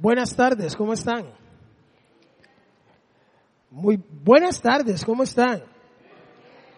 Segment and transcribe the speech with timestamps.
[0.00, 1.24] Buenas tardes, ¿cómo están?
[3.68, 5.64] Muy buenas tardes, ¿cómo están?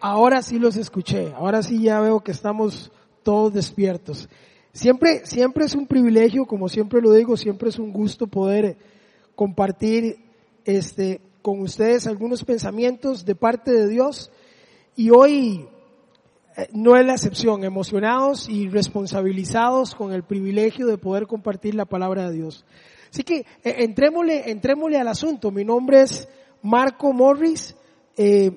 [0.01, 2.91] Ahora sí los escuché, ahora sí ya veo que estamos
[3.23, 4.27] todos despiertos.
[4.73, 8.79] Siempre, siempre es un privilegio, como siempre lo digo, siempre es un gusto poder
[9.35, 10.25] compartir
[10.65, 14.31] este, con ustedes algunos pensamientos de parte de Dios.
[14.97, 15.69] Y hoy
[16.57, 21.85] eh, no es la excepción, emocionados y responsabilizados con el privilegio de poder compartir la
[21.85, 22.65] palabra de Dios.
[23.11, 23.45] Así que eh,
[23.79, 25.51] entrémosle, entrémosle al asunto.
[25.51, 26.29] Mi nombre es
[26.63, 27.75] Marco Morris.
[28.17, 28.53] Eh,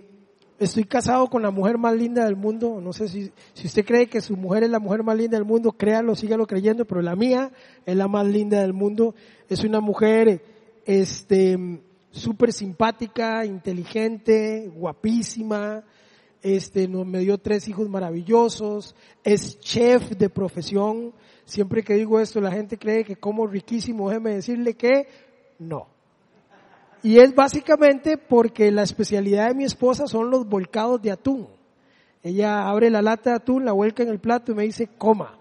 [0.59, 2.79] estoy casado con la mujer más linda del mundo.
[2.79, 5.45] No sé si, si usted cree que su mujer es la mujer más linda del
[5.45, 7.52] mundo, créalo, sígalo creyendo, pero la mía
[7.85, 9.16] es la más linda del mundo.
[9.49, 10.43] Es una mujer,
[10.85, 11.57] este,
[12.12, 15.84] súper simpática, inteligente, guapísima,
[16.43, 21.13] este, nos me dio tres hijos maravillosos, es chef de profesión.
[21.45, 25.07] Siempre que digo esto, la gente cree que como riquísimo, déjeme decirle que
[25.59, 25.88] no.
[27.01, 31.48] Y es básicamente porque la especialidad de mi esposa son los volcados de atún.
[32.23, 35.37] Ella abre la lata de atún, la vuelca en el plato y me dice, coma.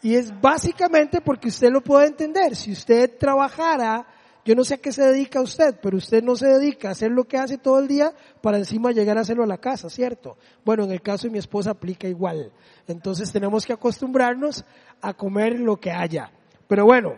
[0.00, 2.54] Y es básicamente porque usted lo puede entender.
[2.54, 4.06] Si usted trabajara,
[4.44, 7.10] yo no sé a qué se dedica usted, pero usted no se dedica a hacer
[7.12, 10.36] lo que hace todo el día para encima llegar a hacerlo a la casa, ¿cierto?
[10.64, 12.52] Bueno, en el caso de mi esposa aplica igual.
[12.88, 14.64] Entonces tenemos que acostumbrarnos
[15.00, 16.32] a comer lo que haya.
[16.66, 17.14] Pero bueno,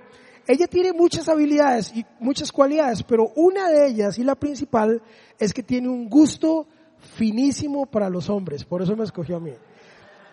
[0.47, 5.03] ella tiene muchas habilidades y muchas cualidades, pero una de ellas y la principal
[5.39, 6.67] es que tiene un gusto
[7.17, 9.53] finísimo para los hombres, por eso me escogió a mí.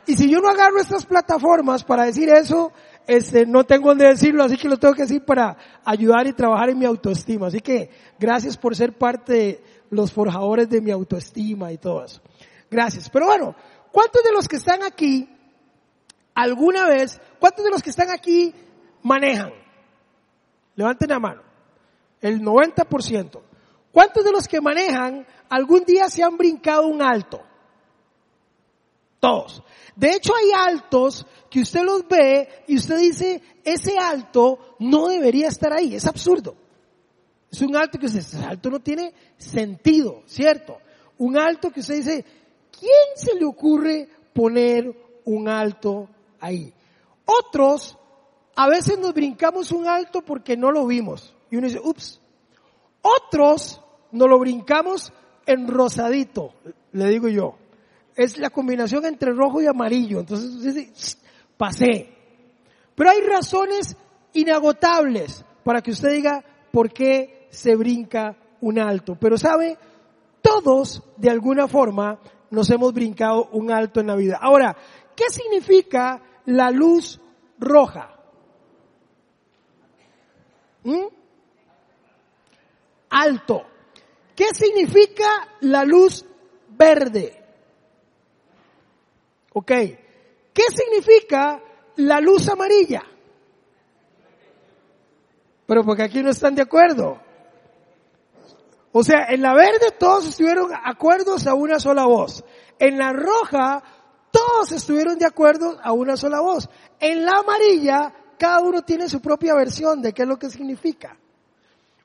[0.08, 2.72] Y si yo no agarro estas plataformas para decir eso,
[3.08, 6.70] este, no tengo dónde decirlo, así que lo tengo que decir para ayudar y trabajar
[6.70, 7.48] en mi autoestima.
[7.48, 12.22] Así que gracias por ser parte de los forjadores de mi autoestima y todo eso.
[12.70, 13.10] Gracias.
[13.10, 13.56] Pero bueno,
[13.92, 15.30] ¿cuántos de los que están aquí,
[16.34, 18.54] alguna vez, cuántos de los que están aquí
[19.04, 19.52] manejan?
[20.76, 21.42] Levanten la mano.
[22.22, 23.42] El 90%.
[23.92, 27.42] ¿Cuántos de los que manejan algún día se han brincado un alto?
[29.22, 29.64] Todos.
[29.96, 35.48] De hecho hay altos que usted los ve y usted dice, ese alto no debería
[35.48, 35.96] estar ahí.
[35.96, 36.56] Es absurdo.
[37.52, 40.80] Es un alto que usted, ese alto no tiene sentido, ¿cierto?
[41.20, 42.26] Un alto que usted dice,
[42.72, 46.10] ¿quién se le ocurre poner un alto
[46.40, 46.74] ahí?
[47.26, 47.96] Otros
[48.56, 51.36] a veces nos brincamos un alto porque no lo vimos.
[51.52, 52.20] Y uno dice, ups.
[53.04, 55.14] Otros nos lo brincamos
[55.46, 56.54] en rosadito,
[56.92, 57.61] le digo yo.
[58.22, 60.20] Es la combinación entre rojo y amarillo.
[60.20, 61.18] Entonces,
[61.58, 62.08] pasé.
[62.94, 63.98] Pero hay razones
[64.34, 69.18] inagotables para que usted diga por qué se brinca un alto.
[69.20, 69.76] Pero sabe,
[70.40, 72.20] todos de alguna forma
[72.52, 74.38] nos hemos brincado un alto en la vida.
[74.40, 74.78] Ahora,
[75.16, 77.20] ¿qué significa la luz
[77.58, 78.20] roja?
[80.84, 81.06] ¿Mm?
[83.10, 83.64] Alto.
[84.36, 85.26] ¿Qué significa
[85.62, 86.24] la luz
[86.70, 87.41] verde?
[89.54, 89.72] Ok.
[90.54, 91.62] ¿Qué significa
[91.98, 93.04] la luz amarilla?
[95.66, 97.20] Pero porque aquí no están de acuerdo.
[98.92, 102.44] O sea, en la verde todos estuvieron acuerdos a una sola voz.
[102.78, 103.84] En la roja
[104.32, 106.70] todos estuvieron de acuerdo a una sola voz.
[107.00, 111.18] En la amarilla cada uno tiene su propia versión de qué es lo que significa.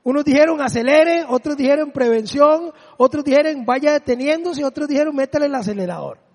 [0.05, 6.26] Unos dijeron acelere, otros dijeron prevención, otros dijeron vaya deteniéndose, otros dijeron métale el acelerador.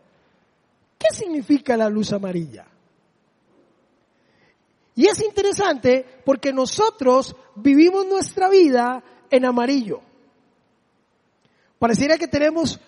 [1.02, 2.68] ¿Qué significa la luz amarilla?
[4.94, 10.02] Y es interesante porque nosotros vivimos nuestra vida en amarillo.
[11.80, 12.80] Pareciera que tenemos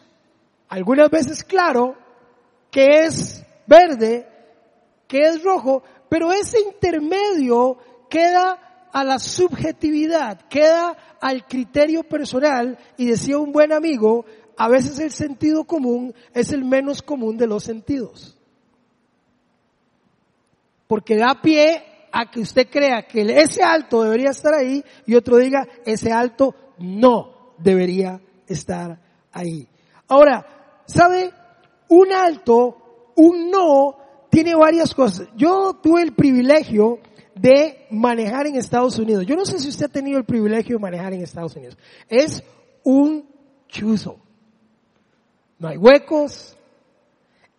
[0.70, 1.96] algunas veces claro
[2.70, 4.28] que es verde,
[5.08, 7.78] que es rojo, pero ese intermedio
[8.10, 14.26] queda a la subjetividad, queda al criterio personal y decía un buen amigo,
[14.58, 18.38] a veces el sentido común es el menos común de los sentidos.
[20.88, 25.38] Porque da pie a que usted crea que ese alto debería estar ahí y otro
[25.38, 29.00] diga, ese alto no debería estar
[29.32, 29.68] ahí.
[30.08, 31.32] Ahora, ¿sabe?
[31.90, 33.98] Un alto, un no,
[34.30, 35.28] tiene varias cosas.
[35.36, 37.00] Yo tuve el privilegio
[37.36, 39.26] de manejar en Estados Unidos.
[39.26, 41.78] Yo no sé si usted ha tenido el privilegio de manejar en Estados Unidos.
[42.10, 42.44] Es
[42.84, 43.28] un
[43.68, 44.23] chuzo.
[45.64, 46.58] No hay huecos.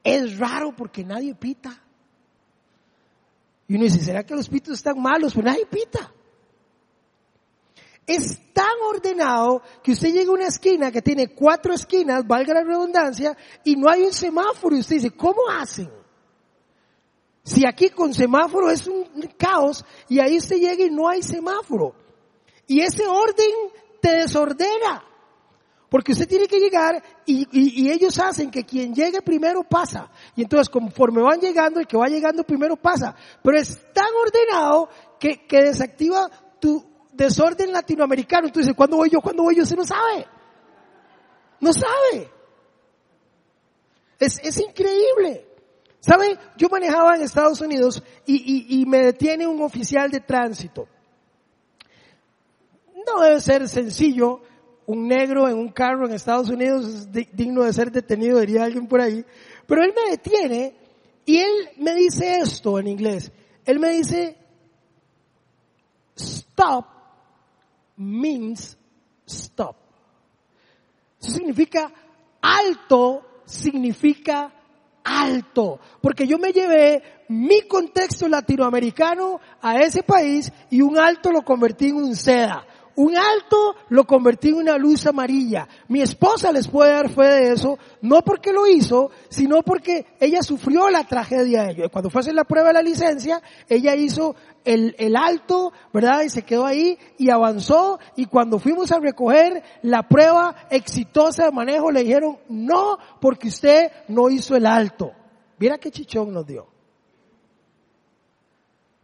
[0.03, 1.83] Es raro porque nadie pita.
[3.67, 5.33] Y uno dice, ¿será que los pitos están malos?
[5.33, 6.13] Pues nadie pita.
[8.07, 12.63] Es tan ordenado que usted llega a una esquina que tiene cuatro esquinas, valga la
[12.63, 13.35] redundancia,
[13.65, 14.77] y no hay un semáforo.
[14.77, 15.91] Y usted dice, ¿cómo hacen?
[17.43, 19.07] Si aquí con semáforo es un
[19.39, 21.95] caos y ahí se llega y no hay semáforo.
[22.67, 23.51] Y ese orden
[24.03, 25.14] te desordena.
[25.89, 30.11] Porque usted tiene que llegar y, ellos hacen que quien llegue primero pasa.
[30.35, 33.15] Y entonces conforme van llegando, el que va llegando primero pasa.
[33.43, 34.89] Pero es tan ordenado
[35.19, 36.29] que, desactiva
[36.61, 38.49] tu desorden latinoamericano.
[38.49, 39.21] Entonces, ¿cuándo voy yo?
[39.21, 39.65] ¿Cuándo voy yo?
[39.65, 40.27] Se no sabe.
[41.61, 42.31] No sabe.
[44.19, 45.47] Es, es increíble.
[46.01, 46.39] ¿Sabe?
[46.57, 50.89] Yo manejaba en Estados Unidos y me detiene un oficial de tránsito.
[53.07, 54.41] No debe ser sencillo
[54.87, 58.87] un negro en un carro en Estados Unidos es digno de ser detenido, diría alguien
[58.87, 59.25] por ahí.
[59.67, 60.75] Pero él me detiene
[61.25, 63.33] y él me dice esto en inglés.
[63.65, 64.37] Él me dice,
[66.17, 66.87] stop
[67.97, 68.77] means
[69.27, 69.77] stop.
[71.21, 71.91] Eso significa
[72.43, 74.53] alto, significa
[75.03, 75.81] alto.
[76.01, 81.89] Porque yo me llevé mi contexto latinoamericano a ese país y un alto lo convertí
[81.89, 82.67] en un seda
[82.97, 85.69] un alto lo convertí en una luz amarilla.
[85.89, 90.43] Mi esposa les puede dar fe de eso, no porque lo hizo, sino porque ella
[90.43, 91.91] sufrió la tragedia de ello.
[91.91, 96.23] Cuando fue a hacer la prueba de la licencia, ella hizo el, el alto, ¿verdad?
[96.23, 97.99] Y se quedó ahí y avanzó.
[98.17, 103.91] Y cuando fuimos a recoger la prueba exitosa de manejo, le dijeron, no, porque usted
[104.09, 105.13] no hizo el alto.
[105.59, 106.69] Mira qué chichón nos dio.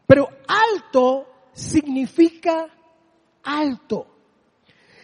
[0.06, 2.66] Pero alto significa
[3.42, 4.06] alto.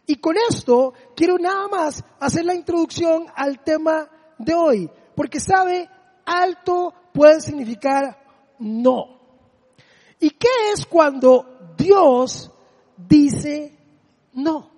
[0.06, 5.88] Y con esto quiero nada más hacer la introducción al tema de hoy, porque sabe,
[6.24, 8.16] alto puede significar
[8.58, 9.16] no.
[10.20, 12.50] ¿Y qué es cuando Dios
[12.96, 13.76] dice
[14.34, 14.70] no?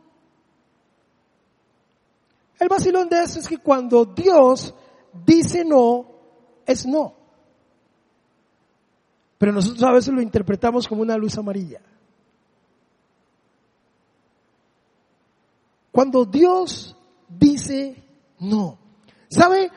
[2.59, 4.75] El vacilón de eso es que cuando Dios
[5.25, 6.07] dice no,
[6.67, 7.15] es no.
[9.39, 11.81] Pero nosotros a veces lo interpretamos como una luz amarilla.
[15.99, 16.95] Cuando Dios
[17.29, 17.97] dice
[18.39, 18.79] no.
[19.29, 19.69] ¿Sabe?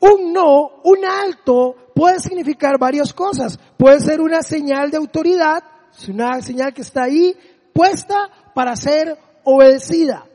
[0.00, 3.60] Un no, un alto, puede significar varias cosas.
[3.76, 5.62] Puede ser una señal de autoridad,
[6.08, 7.32] una señal que está ahí
[7.72, 10.26] puesta para ser obedecida.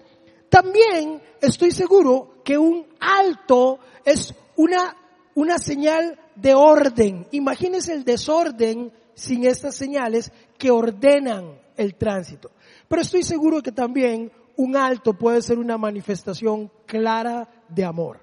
[0.47, 4.95] También estoy seguro que un alto es una,
[5.35, 7.27] una señal de orden.
[7.31, 12.51] Imagínense el desorden sin estas señales que ordenan el tránsito.
[12.87, 18.19] Pero estoy seguro que también un alto puede ser una manifestación clara de amor.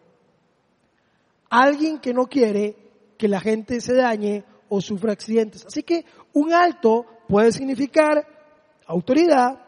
[1.49, 2.77] Alguien que no quiere
[3.19, 5.67] que la gente se dañe o sufra accidentes.
[5.67, 8.27] Así que un alto puede significar
[8.87, 9.61] autoridad,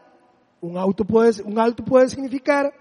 [0.61, 2.73] un, puede, un alto puede significar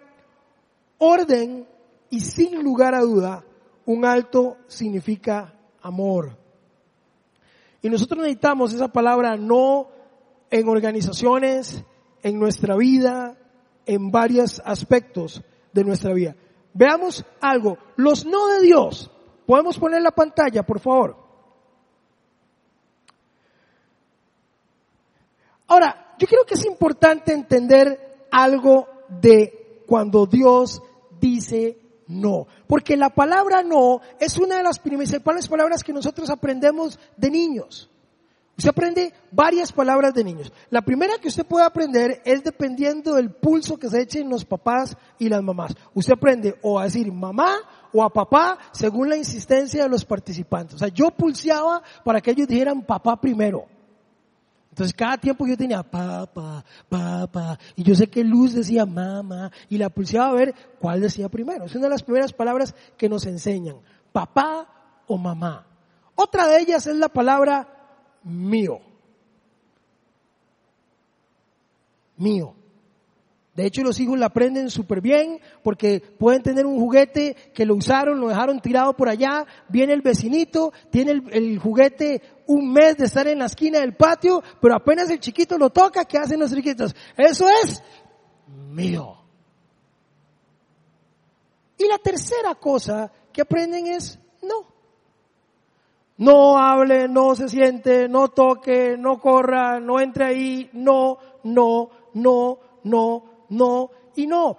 [0.98, 1.66] orden
[2.10, 3.44] y sin lugar a duda,
[3.86, 6.36] un alto significa amor.
[7.82, 9.88] Y nosotros necesitamos esa palabra no
[10.50, 11.84] en organizaciones,
[12.22, 13.36] en nuestra vida,
[13.86, 15.42] en varios aspectos
[15.72, 16.36] de nuestra vida.
[16.74, 17.78] Veamos algo.
[17.96, 19.10] Los no de Dios.
[19.46, 21.16] Podemos poner la pantalla, por favor.
[25.66, 30.82] Ahora, yo creo que es importante entender algo de cuando Dios
[31.20, 31.78] dice
[32.08, 32.46] no.
[32.66, 37.90] Porque la palabra no es una de las principales palabras que nosotros aprendemos de niños.
[38.56, 40.52] Usted aprende varias palabras de niños.
[40.68, 44.96] La primera que usted puede aprender es dependiendo del pulso que se echen los papás
[45.18, 45.74] y las mamás.
[45.94, 47.56] Usted aprende o a decir mamá
[47.92, 50.74] o a papá según la insistencia de los participantes.
[50.74, 53.66] O sea, yo pulseaba para que ellos dijeran papá primero.
[54.68, 59.76] Entonces cada tiempo yo tenía papá, papá, y yo sé que Luz decía mamá, y
[59.76, 61.66] la pulseaba a ver cuál decía primero.
[61.66, 63.76] Es una de las primeras palabras que nos enseñan,
[64.12, 64.66] papá
[65.06, 65.66] o mamá.
[66.14, 67.71] Otra de ellas es la palabra
[68.24, 68.80] mío.
[72.16, 72.54] Mío.
[73.54, 77.74] De hecho, los hijos la aprenden súper bien porque pueden tener un juguete que lo
[77.74, 83.04] usaron, lo dejaron tirado por allá, viene el vecinito, tiene el, juguete un mes de
[83.04, 86.54] estar en la esquina del patio, pero apenas el chiquito lo toca, ¿qué hacen los
[86.54, 86.96] chiquitos?
[87.14, 87.82] Eso es
[88.70, 89.18] mío.
[91.76, 94.72] Y la tercera cosa que aprenden es no.
[96.22, 102.60] No hable, no se siente, no toque, no corra, no entre ahí, no, no, no,
[102.84, 104.56] no, no y no.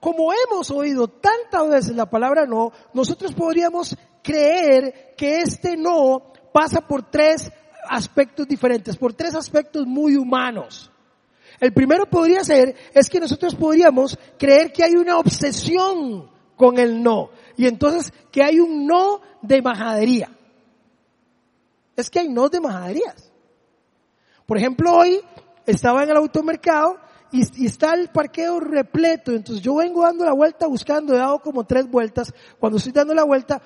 [0.00, 6.80] Como hemos oído tantas veces la palabra no, nosotros podríamos creer que este no pasa
[6.80, 7.52] por tres
[7.90, 10.90] aspectos diferentes, por tres aspectos muy humanos.
[11.60, 17.02] El primero podría ser, es que nosotros podríamos creer que hay una obsesión con el
[17.02, 17.32] no.
[17.58, 20.30] Y entonces que hay un no de majadería
[21.96, 23.32] es que hay no de majaderías.
[24.46, 25.20] Por ejemplo, hoy
[25.66, 26.98] estaba en el automercado
[27.30, 29.32] y, está el parqueo repleto.
[29.32, 32.32] Entonces yo vengo dando la vuelta buscando, he dado como tres vueltas.
[32.58, 33.62] Cuando estoy dando la vuelta,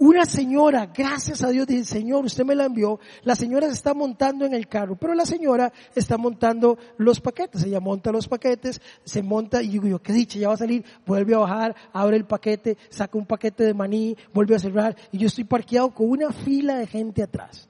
[0.00, 2.98] una señora, gracias a Dios, dice, Señor, usted me la envió.
[3.22, 7.64] La señora se está montando en el carro, pero la señora está montando los paquetes.
[7.64, 10.82] Ella monta los paquetes, se monta y digo yo, qué dicha, ya va a salir,
[11.04, 15.18] vuelve a bajar, abre el paquete, saca un paquete de maní, vuelve a cerrar y
[15.18, 17.68] yo estoy parqueado con una fila de gente atrás.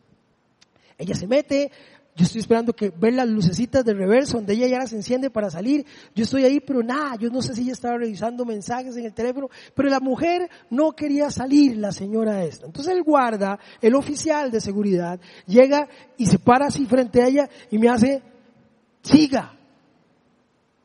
[0.99, 1.73] Ella se mete,
[2.17, 5.49] yo estoy esperando que ver las lucecitas de reverso donde ella ya las enciende para
[5.49, 5.87] salir.
[6.15, 9.15] Yo estoy ahí, pero nada, yo no sé si ella estaba revisando mensajes en el
[9.15, 12.67] teléfono, pero la mujer no quería salir, la señora esta.
[12.67, 17.49] Entonces el guarda, el oficial de seguridad, llega y se para así frente a ella
[17.71, 18.23] y me hace,
[19.03, 19.57] siga.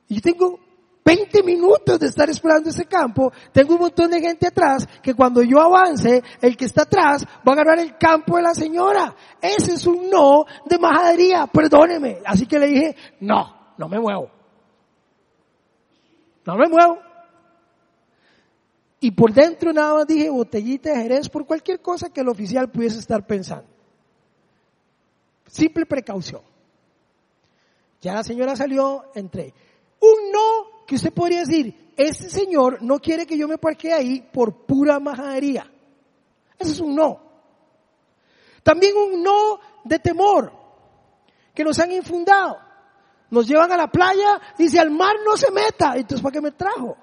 [0.08, 0.60] Y yo tengo
[1.06, 5.44] 20 minutos de estar esperando ese campo, tengo un montón de gente atrás que cuando
[5.44, 9.16] yo avance, el que está atrás va a agarrar el campo de la señora.
[9.40, 12.22] Ese es un no de majadería, perdóneme.
[12.26, 14.32] Así que le dije, no, no me muevo.
[16.44, 16.98] No me muevo.
[19.00, 22.72] Y por dentro nada más dije botellita de Jerez por cualquier cosa que el oficial
[22.72, 23.68] pudiese estar pensando.
[25.46, 26.42] Simple precaución.
[28.02, 29.54] Ya la señora salió, entré.
[30.00, 30.55] Un no
[30.86, 35.00] que usted podría decir, este señor no quiere que yo me parquee ahí por pura
[35.00, 35.72] majadería.
[36.58, 37.22] Eso es un no.
[38.64, 40.52] También un no de temor
[41.54, 42.60] que nos han infundado.
[43.30, 45.94] Nos llevan a la playa, dice al mar no se meta.
[45.96, 46.98] Entonces, ¿para qué me trajo?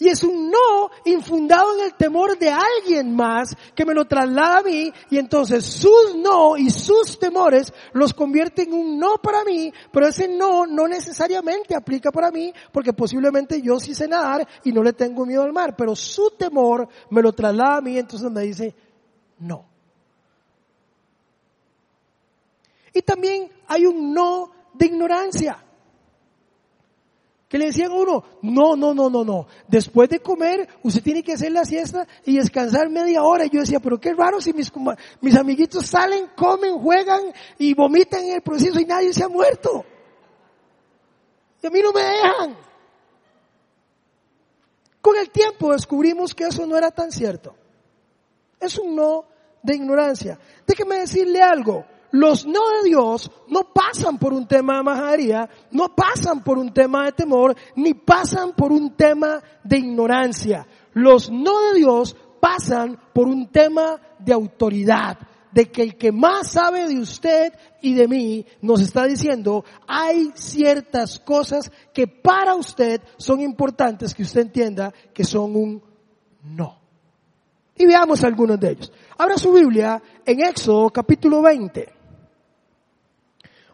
[0.00, 4.58] Y es un no infundado en el temor de alguien más que me lo traslada
[4.58, 9.42] a mí y entonces sus no y sus temores los convierte en un no para
[9.42, 14.46] mí, pero ese no no necesariamente aplica para mí porque posiblemente yo sí sé nadar
[14.62, 17.98] y no le tengo miedo al mar, pero su temor me lo traslada a mí
[17.98, 18.72] entonces me dice
[19.40, 19.66] no.
[22.94, 25.64] Y también hay un no de ignorancia
[27.48, 29.46] que le decían a uno, no, no, no, no, no.
[29.66, 33.46] Después de comer, usted tiene que hacer la siesta y descansar media hora.
[33.46, 34.70] Y yo decía, pero qué raro si mis,
[35.22, 39.84] mis amiguitos salen, comen, juegan y vomitan en el proceso y nadie se ha muerto.
[41.62, 42.56] Y a mí no me dejan.
[45.00, 47.56] Con el tiempo descubrimos que eso no era tan cierto.
[48.60, 49.24] Es un no
[49.62, 50.38] de ignorancia.
[50.66, 55.94] Déjeme decirle algo los no de Dios no pasan por un tema de majadería, no
[55.94, 60.66] pasan por un tema de temor, ni pasan por un tema de ignorancia.
[60.94, 65.18] Los no de Dios pasan por un tema de autoridad,
[65.52, 70.30] de que el que más sabe de usted y de mí nos está diciendo, hay
[70.34, 75.82] ciertas cosas que para usted son importantes que usted entienda que son un
[76.42, 76.78] no.
[77.76, 78.92] Y veamos algunos de ellos.
[79.16, 81.97] Abra su Biblia en Éxodo capítulo 20.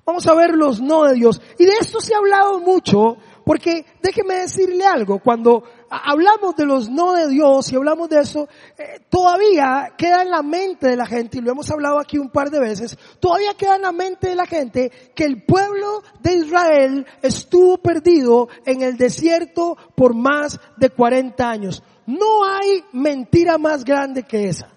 [0.07, 1.41] Vamos a ver los no de Dios.
[1.59, 6.91] Y de esto se ha hablado mucho, porque déjeme decirle algo, cuando hablamos de los
[6.91, 8.47] no de Dios y hablamos de eso,
[8.77, 12.29] eh, todavía queda en la mente de la gente, y lo hemos hablado aquí un
[12.29, 16.35] par de veces, todavía queda en la mente de la gente que el pueblo de
[16.35, 21.83] Israel estuvo perdido en el desierto por más de 40 años.
[22.07, 24.69] No hay mentira más grande que esa.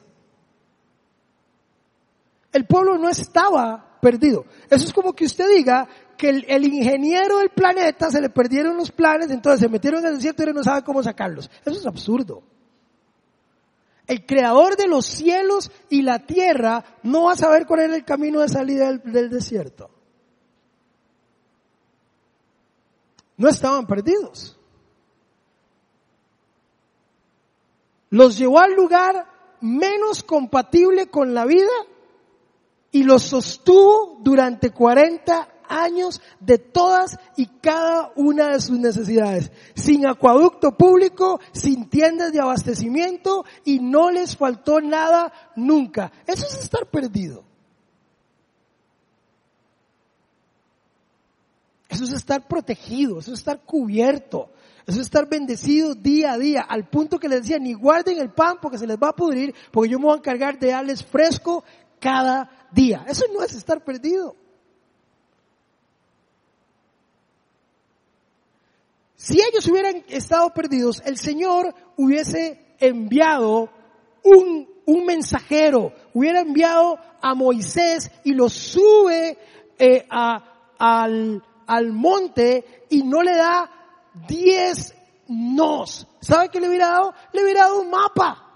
[2.54, 4.46] El pueblo no estaba perdido.
[4.70, 5.88] Eso es como que usted diga
[6.18, 10.16] que el, ingeniero del planeta se le perdieron los planes, entonces se metieron en el
[10.16, 11.50] desierto y no sabe cómo sacarlos.
[11.66, 12.44] Eso es absurdo.
[14.08, 18.06] El creador de los cielos y la tierra no va a saber cuál era el
[18.06, 19.90] camino de salida del, del desierto.
[23.36, 24.58] No estaban perdidos.
[28.10, 29.28] Los llevó al lugar
[29.62, 31.70] menos compatible con la vida
[32.98, 40.08] y los sostuvo durante 40 años de todas y cada una de sus necesidades, sin
[40.08, 46.12] acueducto público, sin tiendas de abastecimiento y no les faltó nada nunca.
[46.26, 47.44] Eso es estar perdido.
[51.88, 54.50] Eso es estar protegido, eso es estar cubierto,
[54.88, 58.32] eso es estar bendecido día a día, al punto que les decía, ni guarden el
[58.32, 61.06] pan porque se les va a pudrir, porque yo me voy a encargar de darles
[61.06, 61.64] fresco
[62.00, 63.06] cada día.
[63.08, 64.36] Eso no es estar perdido.
[69.16, 73.70] Si ellos hubieran estado perdidos, el Señor hubiese enviado
[74.24, 79.38] un, un mensajero, hubiera enviado a Moisés y lo sube
[79.78, 83.70] eh, a, al, al monte y no le da
[84.28, 84.96] diez
[85.28, 86.08] nos.
[86.22, 87.14] ¿Sabe qué le hubiera dado?
[87.34, 88.47] Le hubiera dado un mapa.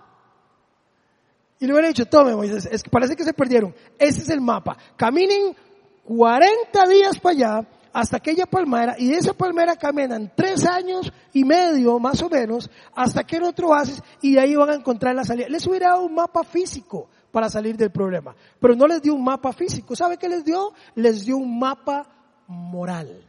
[1.62, 3.74] Y le hubiera dicho, tome Moisés, es que parece que se perdieron.
[4.00, 4.76] Ese es el mapa.
[4.98, 5.56] Caminen
[6.04, 11.44] 40 días para allá, hasta aquella palmera y de esa palmera caminan tres años y
[11.44, 15.14] medio más o menos hasta que el otro oasis y de ahí van a encontrar
[15.14, 15.50] la salida.
[15.50, 19.24] Les hubiera dado un mapa físico para salir del problema, pero no les dio un
[19.24, 19.96] mapa físico.
[19.96, 20.74] ¿Sabe qué les dio?
[20.96, 22.10] Les dio un mapa
[22.48, 23.24] moral.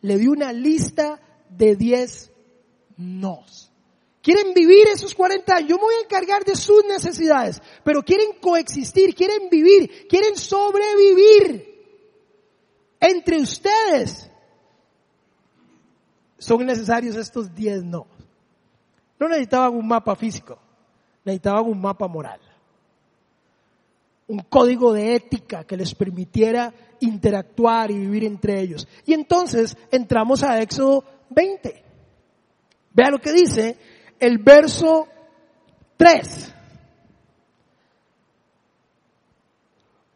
[0.00, 1.20] Le dio una lista
[1.50, 2.32] de diez
[2.96, 3.69] nos.
[4.22, 5.68] Quieren vivir esos 40 años.
[5.70, 11.70] Yo me voy a encargar de sus necesidades, pero quieren coexistir, quieren vivir, quieren sobrevivir
[13.00, 14.30] entre ustedes.
[16.38, 18.06] Son necesarios estos 10 no.
[19.18, 20.58] No necesitaban un mapa físico,
[21.24, 22.40] necesitaban un mapa moral.
[24.26, 28.86] Un código de ética que les permitiera interactuar y vivir entre ellos.
[29.04, 31.84] Y entonces entramos a Éxodo 20.
[32.92, 33.76] Vea lo que dice
[34.20, 35.08] el verso
[35.96, 36.54] 3.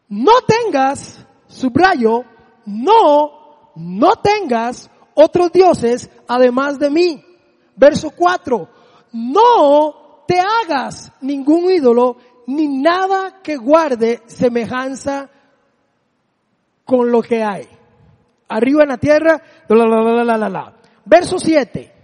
[0.09, 2.23] No tengas, subrayo,
[2.65, 7.25] no, no tengas otros dioses además de mí.
[7.75, 8.69] Verso 4.
[9.11, 15.29] No te hagas ningún ídolo ni nada que guarde semejanza
[16.85, 17.67] con lo que hay.
[18.47, 20.73] Arriba en la tierra, la, la, la, la, la.
[21.03, 21.94] Verso 7.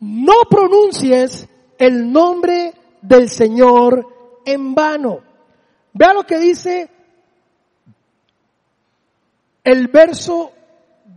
[0.00, 4.06] No pronuncies el nombre del Señor
[4.44, 5.20] en vano.
[5.92, 6.90] Vea lo que dice
[9.64, 10.52] el verso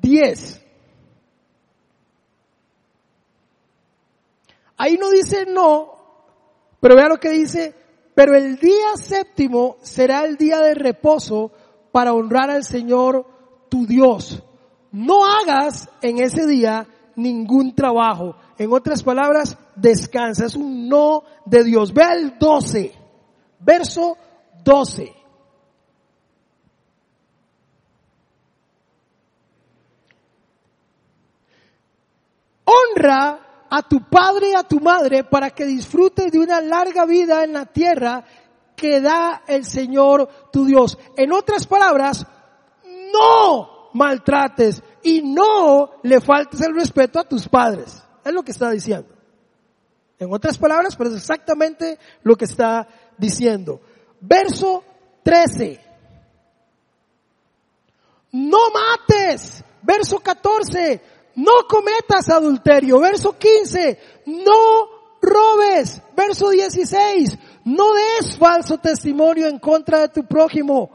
[0.02, 0.62] 10.
[4.78, 5.94] Ahí no dice no,
[6.80, 7.74] pero vea lo que dice,
[8.16, 11.52] pero el día séptimo será el día de reposo
[11.92, 13.26] para honrar al Señor
[13.70, 14.44] tu Dios.
[14.92, 18.36] No hagas en ese día ningún trabajo.
[18.64, 20.46] En otras palabras, descansa.
[20.46, 21.94] Es un no de Dios.
[21.94, 22.94] Vea el 12,
[23.60, 24.18] verso
[24.64, 25.14] 12.
[32.64, 37.44] Honra a tu padre y a tu madre para que disfrutes de una larga vida
[37.44, 38.24] en la tierra
[38.78, 40.98] que da el Señor tu Dios.
[41.18, 42.26] En otras palabras,
[43.14, 48.04] no maltrates, y no le faltes el respeto a tus padres.
[48.24, 49.10] Es lo que está diciendo.
[50.20, 53.82] En otras palabras, pero es exactamente lo que está diciendo.
[54.22, 54.84] Verso
[55.24, 55.80] 13.
[58.32, 59.64] No mates.
[59.82, 61.02] Verso 14.
[61.36, 63.00] No cometas adulterio.
[63.00, 64.00] Verso 15.
[64.28, 66.02] No robes.
[66.16, 67.38] Verso 16.
[67.66, 70.90] No des falso testimonio en contra de tu prójimo.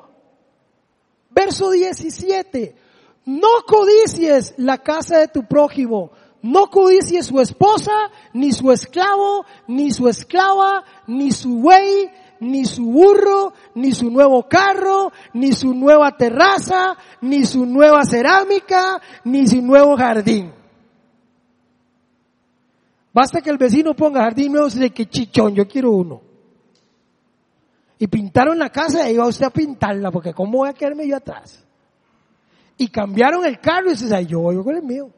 [1.30, 2.88] Verso 17
[3.28, 6.10] no codicies la casa de tu prójimo.
[6.42, 7.92] No codicies su esposa,
[8.32, 14.48] ni su esclavo, ni su esclava, ni su buey, ni su burro, ni su nuevo
[14.48, 20.52] carro, ni su nueva terraza, ni su nueva cerámica, ni su nuevo jardín.
[23.12, 26.20] Basta que el vecino ponga jardín nuevo y dice que chichón, yo quiero uno.
[27.98, 31.16] Y pintaron la casa y iba usted a pintarla, porque ¿cómo voy a quedarme yo
[31.16, 31.64] atrás?
[32.78, 35.10] y cambiaron el carro y dice, yo voy con el mío.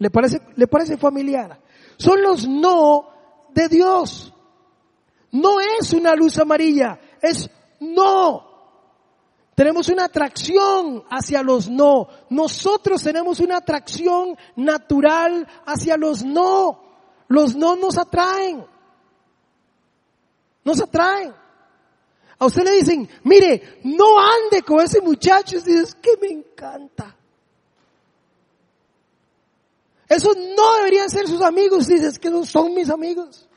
[0.00, 1.60] ¿Le parece, ¿Le parece familiar?
[1.98, 3.06] Son los no
[3.50, 4.32] de Dios.
[5.32, 8.48] No es una luz amarilla, es no.
[9.54, 12.08] Tenemos una atracción hacia los no.
[12.30, 16.82] Nosotros tenemos una atracción natural hacia los no.
[17.28, 18.64] Los no nos atraen.
[20.64, 21.34] Nos atraen.
[22.38, 25.58] A usted le dicen, mire, no ande con ese muchacho.
[25.58, 27.14] Y dices, que me encanta.
[30.10, 31.86] Esos no deberían ser sus amigos.
[31.86, 33.48] Dices, que no son mis amigos.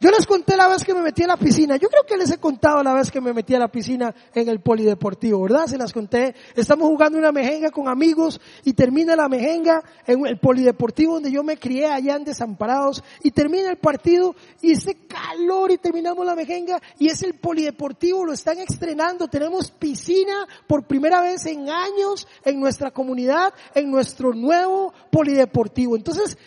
[0.00, 1.76] Yo les conté la vez que me metí a la piscina.
[1.76, 4.48] Yo creo que les he contado la vez que me metí a la piscina en
[4.48, 5.66] el polideportivo, ¿verdad?
[5.66, 6.36] Se las conté.
[6.54, 11.42] Estamos jugando una mejenga con amigos y termina la mejenga en el polideportivo donde yo
[11.42, 16.36] me crié allá en Desamparados y termina el partido y ese calor y terminamos la
[16.36, 19.26] mejenga y es el polideportivo, lo están estrenando.
[19.26, 25.96] Tenemos piscina por primera vez en años en nuestra comunidad, en nuestro nuevo polideportivo.
[25.96, 26.38] Entonces,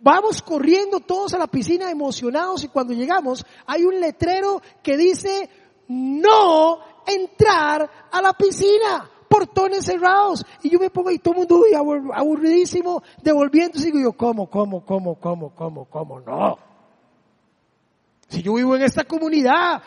[0.00, 5.50] Vamos corriendo todos a la piscina emocionados y cuando llegamos hay un letrero que dice
[5.88, 10.44] no entrar a la piscina, portones cerrados.
[10.62, 11.64] Y yo me pongo ahí todo el mundo
[12.14, 16.20] aburridísimo, devolviendo y digo yo, ¿cómo, cómo, cómo, cómo, cómo, cómo?
[16.20, 16.58] No.
[18.28, 19.82] Si yo vivo en esta comunidad,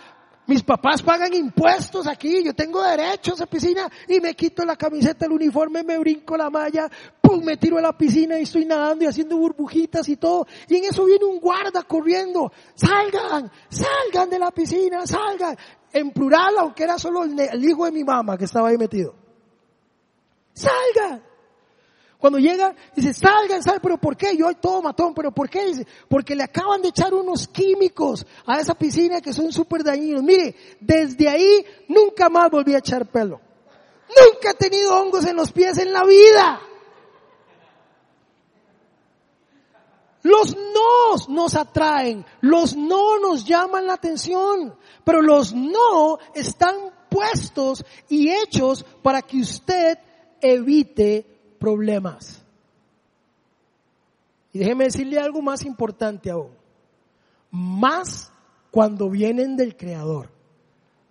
[0.45, 4.75] Mis papás pagan impuestos aquí, yo tengo derecho a esa piscina y me quito la
[4.75, 6.89] camiseta, el uniforme, me brinco la malla,
[7.21, 10.45] pum, me tiro a la piscina y estoy nadando y haciendo burbujitas y todo.
[10.67, 15.57] Y en eso viene un guarda corriendo, salgan, salgan de la piscina, salgan.
[15.93, 19.15] En plural, aunque era solo el, el hijo de mi mamá que estaba ahí metido.
[20.53, 21.32] Salgan.
[22.23, 24.37] Cuando llega, dice, salgan, salgan, pero ¿por qué?
[24.37, 25.65] Yo todo matón, pero ¿por qué?
[25.65, 30.23] Dice, porque le acaban de echar unos químicos a esa piscina que son súper dañinos.
[30.23, 33.41] Mire, desde ahí nunca más volví a echar pelo.
[34.07, 36.61] Nunca he tenido hongos en los pies en la vida.
[40.21, 46.73] Los no nos atraen, los no nos llaman la atención, pero los no están
[47.09, 49.99] puestos y hechos para que usted
[50.39, 51.32] evite
[51.63, 52.43] problemas.
[54.51, 56.51] Y déjeme decirle algo más importante aún.
[57.51, 58.33] Más
[58.69, 60.29] cuando vienen del Creador.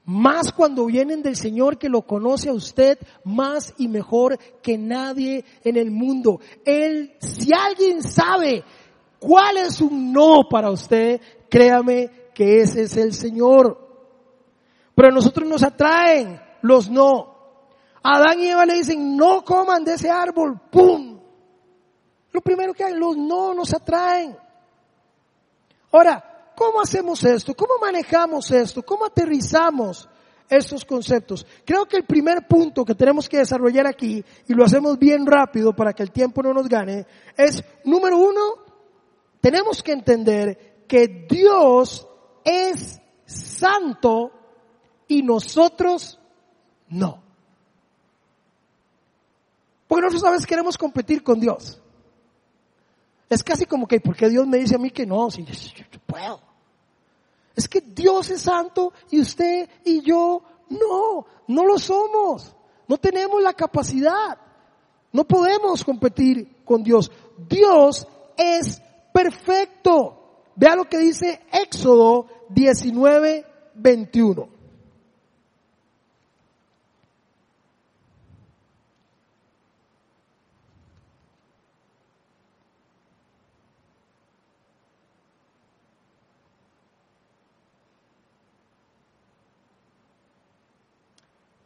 [0.04, 5.42] Más cuando vienen del Señor que lo conoce a usted más y mejor que nadie
[5.64, 6.38] en el mundo.
[6.66, 8.62] Él, si alguien sabe
[9.18, 13.78] cuál es un no para usted, créame que ese es el Señor.
[14.94, 17.31] Pero a nosotros nos atraen los no.
[18.02, 21.20] Adán y Eva le dicen, no coman de ese árbol, ¡pum!
[22.32, 24.36] Lo primero que hay, los no nos atraen.
[25.92, 27.54] Ahora, ¿cómo hacemos esto?
[27.54, 28.82] ¿Cómo manejamos esto?
[28.82, 30.08] ¿Cómo aterrizamos
[30.48, 31.46] estos conceptos?
[31.64, 35.76] Creo que el primer punto que tenemos que desarrollar aquí, y lo hacemos bien rápido
[35.76, 38.40] para que el tiempo no nos gane, es, número uno,
[39.40, 42.08] tenemos que entender que Dios
[42.42, 44.32] es santo
[45.06, 46.18] y nosotros
[46.88, 47.22] no.
[49.92, 51.78] Porque nosotros a veces queremos competir con Dios.
[53.28, 55.30] Es casi como que, ¿por qué Dios me dice a mí que no?
[55.30, 56.40] Si yo, yo puedo.
[57.54, 62.56] Es que Dios es santo y usted y yo no, no lo somos.
[62.88, 64.38] No tenemos la capacidad.
[65.12, 67.12] No podemos competir con Dios.
[67.46, 68.80] Dios es
[69.12, 70.46] perfecto.
[70.56, 74.61] Vea lo que dice Éxodo 19, 21.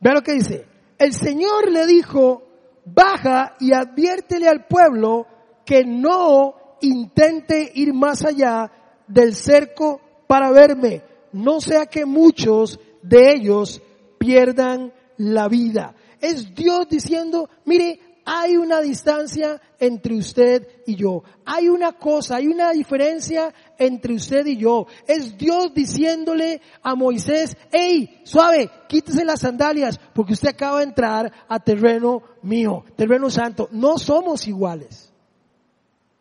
[0.07, 0.65] Vea lo que dice.
[0.99, 2.45] El Señor le dijo,
[2.85, 5.27] baja y adviértele al pueblo
[5.65, 8.71] que no intente ir más allá
[9.09, 13.83] del cerco para verme, no sea que muchos de ellos
[14.17, 15.97] pierdan la vida.
[16.21, 21.23] Es Dios diciendo, mire, hay una distancia entre usted y yo.
[21.45, 24.89] Hay una cosa, hay una diferencia entre usted y yo.
[25.07, 31.33] Es Dios diciéndole a Moisés, hey, suave, quítese las sandalias porque usted acaba de entrar
[31.49, 33.69] a terreno mío, terreno santo.
[33.71, 35.13] No somos iguales.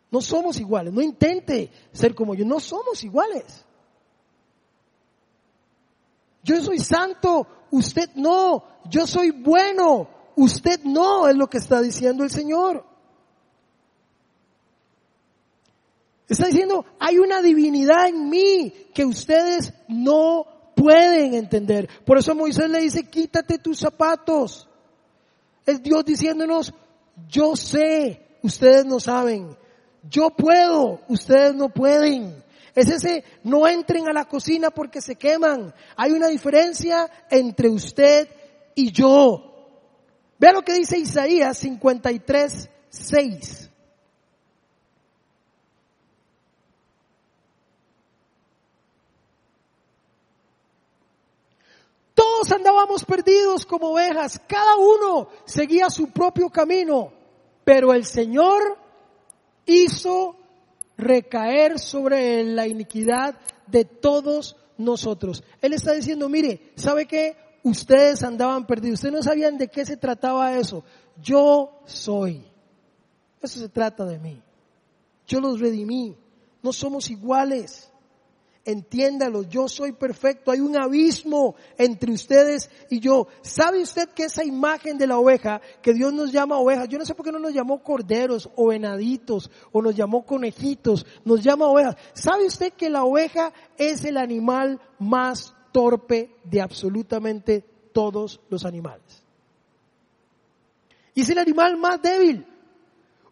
[0.08, 0.92] No somos iguales.
[0.92, 2.44] No intente ser como yo.
[2.44, 3.64] No somos iguales.
[6.44, 8.62] Yo soy santo, usted no.
[8.88, 12.84] Yo soy bueno, Usted no es lo que está diciendo el Señor.
[16.28, 20.46] Está diciendo, hay una divinidad en mí que ustedes no
[20.76, 21.88] pueden entender.
[22.04, 24.68] Por eso Moisés le dice, quítate tus zapatos.
[25.64, 26.74] Es Dios diciéndonos,
[27.28, 29.56] yo sé, ustedes no saben.
[30.08, 32.44] Yo puedo, ustedes no pueden.
[32.74, 35.72] Es ese, no entren a la cocina porque se queman.
[35.96, 38.28] Hay una diferencia entre usted
[38.74, 39.55] y yo.
[40.38, 43.70] Vea lo que dice Isaías 53, 6.
[52.14, 57.12] Todos andábamos perdidos como ovejas, cada uno seguía su propio camino,
[57.64, 58.78] pero el Señor
[59.66, 60.36] hizo
[60.96, 65.44] recaer sobre él la iniquidad de todos nosotros.
[65.60, 67.36] Él está diciendo, mire, ¿sabe qué?
[67.66, 70.84] Ustedes andaban perdidos, ustedes no sabían de qué se trataba eso.
[71.20, 72.44] Yo soy.
[73.42, 74.40] Eso se trata de mí.
[75.26, 76.16] Yo los redimí.
[76.62, 77.92] No somos iguales.
[78.64, 80.52] Entiéndalo, yo soy perfecto.
[80.52, 83.26] Hay un abismo entre ustedes y yo.
[83.42, 87.04] ¿Sabe usted que esa imagen de la oveja, que Dios nos llama oveja, yo no
[87.04, 91.66] sé por qué no nos llamó corderos o venaditos o nos llamó conejitos, nos llama
[91.66, 91.96] ovejas.
[92.12, 97.62] ¿Sabe usted que la oveja es el animal más torpe de absolutamente
[97.92, 99.22] todos los animales.
[101.12, 102.46] Y es el animal más débil.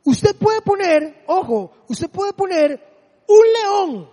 [0.05, 2.79] Usted puede poner, ojo, usted puede poner
[3.27, 4.11] un león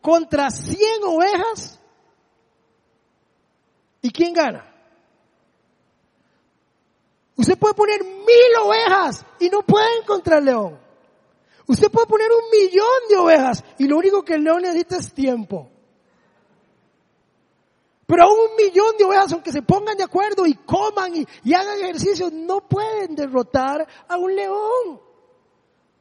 [0.00, 1.80] contra 100 ovejas
[4.04, 4.70] ¿Y quién gana?
[7.36, 10.78] Usted puede poner mil ovejas y no puede encontrar león.
[11.66, 15.10] Usted puede poner un millón de ovejas y lo único que el león necesita es
[15.10, 15.70] tiempo.
[18.14, 22.30] Pero un millón de ovejas, aunque se pongan de acuerdo y coman y, hagan ejercicio,
[22.30, 25.00] no pueden derrotar a un león.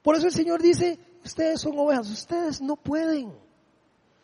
[0.04, 3.34] Por eso el Señor dice, ustedes son ovejas, ustedes no pueden.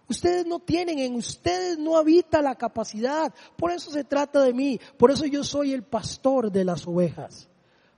[0.07, 3.33] Ustedes no tienen, en ustedes no habita la capacidad.
[3.57, 4.79] Por eso se trata de mí.
[4.95, 7.49] Por eso yo soy el pastor de las ovejas.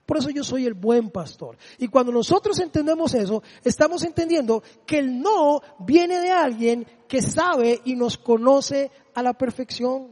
[0.05, 1.57] Por eso yo soy el buen pastor.
[1.77, 7.81] Y cuando nosotros entendemos eso, estamos entendiendo que el no viene de alguien que sabe
[7.83, 10.07] y nos conoce a la perfección.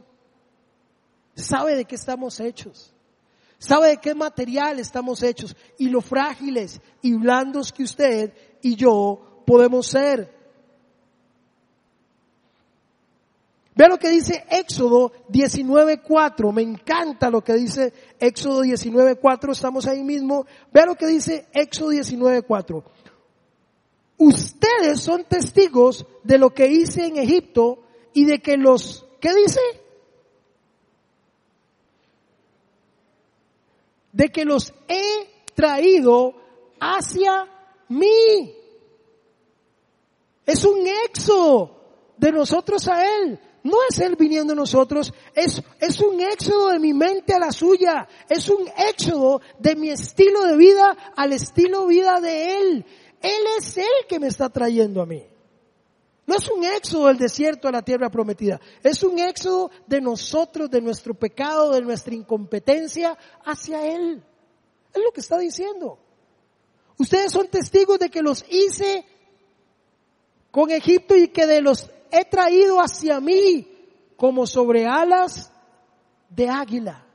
[1.34, 2.94] Sabe de qué estamos hechos.
[3.58, 8.32] Sabe de qué material estamos hechos y lo frágiles y blandos que usted
[8.62, 10.40] y yo podemos ser.
[13.74, 16.52] Vea lo que dice Éxodo 19.4.
[16.52, 19.52] Me encanta lo que dice Éxodo 19.4.
[19.52, 20.46] Estamos ahí mismo.
[20.72, 22.82] Vea lo que dice Éxodo 19.4.
[24.18, 29.60] Ustedes son testigos de lo que hice en Egipto y de que los, ¿qué dice?
[34.12, 36.34] De que los he traído
[36.80, 37.46] hacia
[37.88, 38.56] mí.
[40.46, 41.76] Es un éxodo
[42.16, 43.38] de nosotros a Él.
[43.62, 47.52] No es Él viniendo a nosotros, es, es un éxodo de mi mente a la
[47.52, 52.86] suya, es un éxodo de mi estilo de vida al estilo de vida de Él.
[53.20, 55.29] Él es Él que me está trayendo a mí.
[56.26, 60.70] No es un éxodo del desierto a la tierra prometida, es un éxodo de nosotros,
[60.70, 64.22] de nuestro pecado, de nuestra incompetencia hacia Él.
[64.94, 65.98] Es lo que está diciendo.
[66.98, 69.04] Ustedes son testigos de que los hice
[70.50, 73.66] con Egipto y que de los he traído hacia mí
[74.16, 75.50] como sobre alas
[76.28, 77.06] de águila.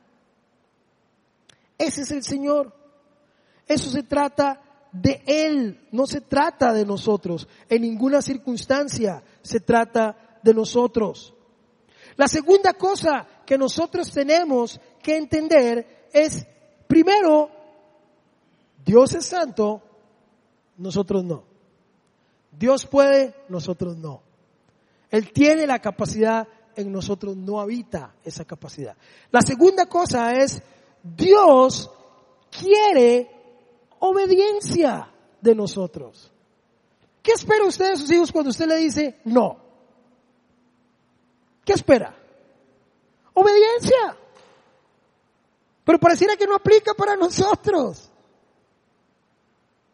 [1.78, 2.72] Ese es el Señor.
[3.68, 4.60] Eso se trata
[5.00, 7.48] de Él, no se trata de nosotros.
[7.68, 11.34] En ninguna circunstancia se trata de nosotros.
[12.16, 16.46] La segunda cosa que nosotros tenemos que entender es,
[16.86, 17.50] primero,
[18.84, 19.82] Dios es santo,
[20.78, 21.44] nosotros no.
[22.50, 24.22] Dios puede, nosotros no.
[25.10, 28.96] Él tiene la capacidad, en nosotros no habita esa capacidad.
[29.30, 30.62] La segunda cosa es,
[31.02, 31.90] Dios
[32.50, 33.35] quiere
[34.00, 36.32] obediencia de nosotros.
[37.22, 39.58] ¿Qué espera usted de sus hijos cuando usted le dice no?
[41.64, 42.14] ¿Qué espera?
[43.34, 44.16] Obediencia.
[45.84, 48.10] Pero pareciera que no aplica para nosotros.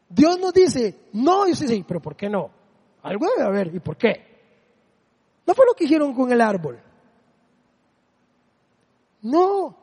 [0.08, 2.50] Dios nos dice, no, y usted dice, pero ¿por qué no?
[3.02, 4.32] Algo debe haber, ¿y por qué?
[5.46, 6.78] No fue lo que hicieron con el árbol.
[9.22, 9.76] No.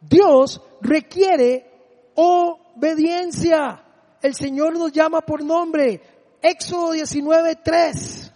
[0.00, 1.70] Dios requiere
[2.14, 2.59] obediencia.
[4.22, 6.00] El Señor nos llama por nombre.
[6.42, 8.32] Éxodo 19, 3.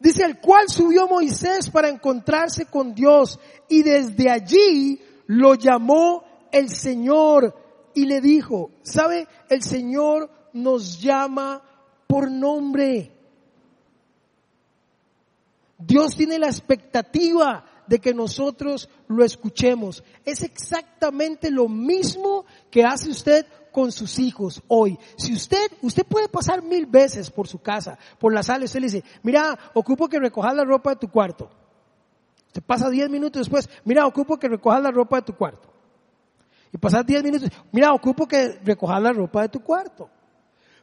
[0.00, 6.70] Dice, el cual subió Moisés para encontrarse con Dios y desde allí lo llamó el
[6.70, 7.54] Señor
[7.94, 9.26] y le dijo, ¿sabe?
[9.48, 11.62] El Señor nos llama
[12.06, 13.12] por nombre.
[15.78, 20.04] Dios tiene la expectativa de que nosotros lo escuchemos.
[20.24, 24.98] Es exactamente lo mismo que hace usted con sus hijos hoy.
[25.16, 28.80] Si usted, usted puede pasar mil veces por su casa, por la sala, y usted
[28.80, 31.50] le dice, mira, ocupo que recojas la ropa de tu cuarto.
[32.46, 35.68] Usted pasa diez minutos después, mira, ocupo que recojas la ropa de tu cuarto.
[36.72, 40.10] Y pasa diez minutos, mira, ocupo que recojas la ropa de tu cuarto.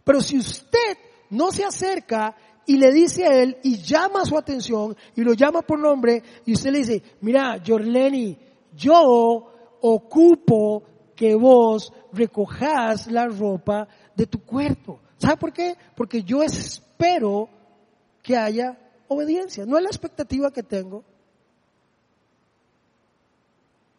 [0.03, 0.97] Pero si usted
[1.29, 5.61] no se acerca y le dice a él y llama su atención y lo llama
[5.61, 8.37] por nombre y usted le dice, mira, Jorleni,
[8.75, 9.51] yo
[9.81, 10.83] ocupo
[11.15, 14.99] que vos recojas la ropa de tu cuerpo.
[15.17, 15.75] ¿Sabe por qué?
[15.95, 17.49] Porque yo espero
[18.21, 19.65] que haya obediencia.
[19.65, 21.03] No es la expectativa que tengo.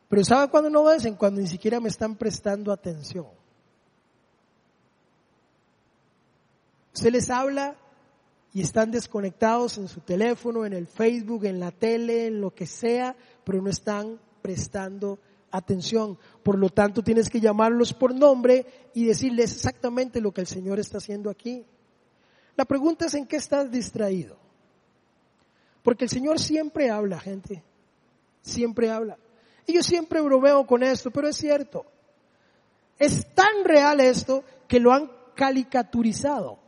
[0.08, 1.14] Pero ¿sabe cuándo no obedecen?
[1.14, 3.26] Cuando ni siquiera me están prestando atención.
[6.94, 7.76] Usted les habla
[8.56, 12.64] y están desconectados en su teléfono, en el Facebook, en la tele, en lo que
[12.64, 13.14] sea,
[13.44, 15.18] pero no están prestando
[15.50, 16.16] atención.
[16.42, 18.64] Por lo tanto, tienes que llamarlos por nombre
[18.94, 21.66] y decirles exactamente lo que el Señor está haciendo aquí.
[22.56, 24.38] La pregunta es en qué estás distraído.
[25.82, 27.62] Porque el Señor siempre habla, gente.
[28.40, 29.18] Siempre habla.
[29.66, 31.84] Y yo siempre bromeo con esto, pero es cierto.
[32.98, 36.64] Es tan real esto que lo han caricaturizado.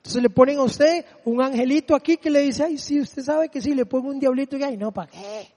[0.00, 3.50] Entonces le ponen a usted un angelito aquí que le dice, ay, sí, usted sabe
[3.50, 5.52] que sí, le pongo un diablito y ay, no, ¿para qué?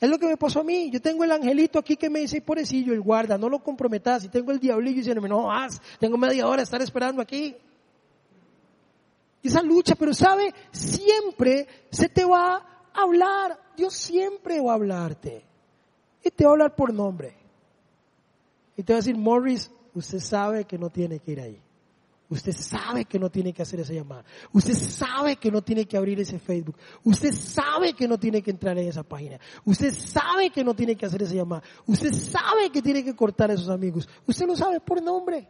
[0.00, 0.90] Es lo que me pasó a mí.
[0.90, 4.24] Yo tengo el angelito aquí que me dice, pobrecillo, el guarda, no lo comprometas.
[4.24, 7.56] Y tengo el diablillo diciéndome, no más, tengo media hora de estar esperando aquí.
[9.42, 12.56] Esa lucha, pero sabe, siempre se te va
[12.92, 13.58] a hablar.
[13.76, 15.42] Dios siempre va a hablarte.
[16.22, 17.34] Y te va a hablar por nombre.
[18.76, 21.62] Y te va a decir, Morris, usted sabe que no tiene que ir ahí.
[22.30, 24.22] Usted sabe que no tiene que hacer esa llamada.
[24.52, 26.76] Usted sabe que no tiene que abrir ese Facebook.
[27.02, 29.40] Usted sabe que no tiene que entrar en esa página.
[29.64, 31.62] Usted sabe que no tiene que hacer esa llamada.
[31.86, 34.06] Usted sabe que tiene que cortar a esos amigos.
[34.26, 35.48] Usted lo sabe por nombre.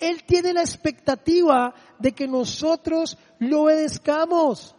[0.00, 4.74] Él tiene la expectativa de que nosotros lo obedezcamos.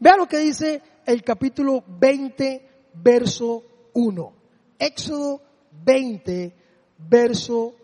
[0.00, 3.62] Vea lo que dice el capítulo 20, verso
[3.94, 4.32] 1.
[4.78, 5.40] Éxodo
[5.84, 6.65] 20,
[6.98, 7.74] verso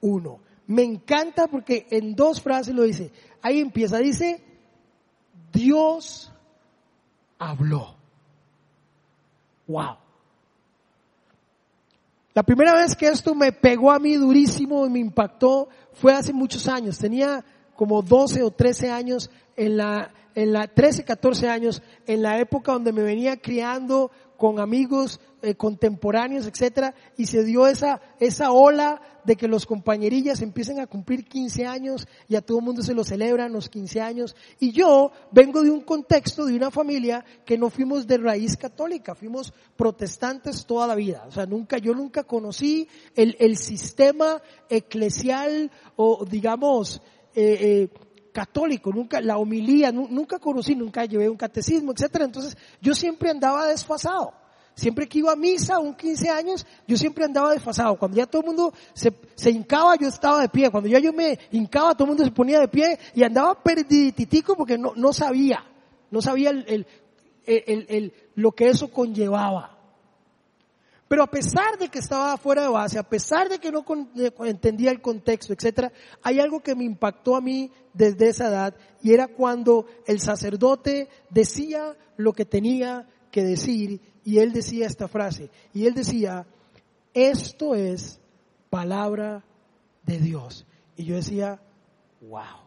[0.00, 0.40] 1.
[0.66, 3.10] Me encanta porque en dos frases lo dice.
[3.42, 4.42] Ahí empieza, dice,
[5.52, 6.32] Dios
[7.38, 7.96] habló.
[9.66, 9.96] Wow.
[12.34, 16.32] La primera vez que esto me pegó a mí durísimo y me impactó fue hace
[16.32, 16.98] muchos años.
[16.98, 17.44] Tenía
[17.76, 22.72] como 12 o 13 años en la, en la 13, 14 años, en la época
[22.72, 29.00] donde me venía criando con amigos eh, contemporáneos, etcétera, y se dio esa, esa ola
[29.24, 32.94] de que los compañerillas empiecen a cumplir 15 años y a todo el mundo se
[32.94, 34.36] lo celebran los 15 años.
[34.58, 39.14] Y yo vengo de un contexto, de una familia que no fuimos de raíz católica,
[39.14, 41.24] fuimos protestantes toda la vida.
[41.28, 47.02] O sea, nunca, yo nunca conocí el, el sistema eclesial o digamos,
[47.34, 47.88] eh, eh,
[48.32, 52.24] católico, nunca la homilía, nunca conocí, nunca llevé un catecismo, etcétera.
[52.24, 54.32] Entonces, yo siempre andaba desfasado.
[54.74, 57.96] Siempre que iba a misa, un 15 años, yo siempre andaba desfasado.
[57.96, 60.70] Cuando ya todo el mundo se, se hincaba, yo estaba de pie.
[60.70, 64.56] Cuando ya yo me hincaba, todo el mundo se ponía de pie y andaba perdiditico
[64.56, 65.64] porque no, no sabía,
[66.10, 66.86] no sabía el,
[67.46, 69.78] el, el, lo que eso conllevaba.
[71.06, 73.84] Pero a pesar de que estaba fuera de base, a pesar de que no
[74.46, 79.12] entendía el contexto, etcétera, hay algo que me impactó a mí desde esa edad y
[79.12, 85.50] era cuando el sacerdote decía lo que tenía que decir y él decía esta frase
[85.72, 86.46] y él decía,
[87.14, 88.20] esto es
[88.70, 89.44] palabra
[90.04, 90.66] de Dios.
[90.96, 91.60] Y yo decía,
[92.20, 92.62] wow,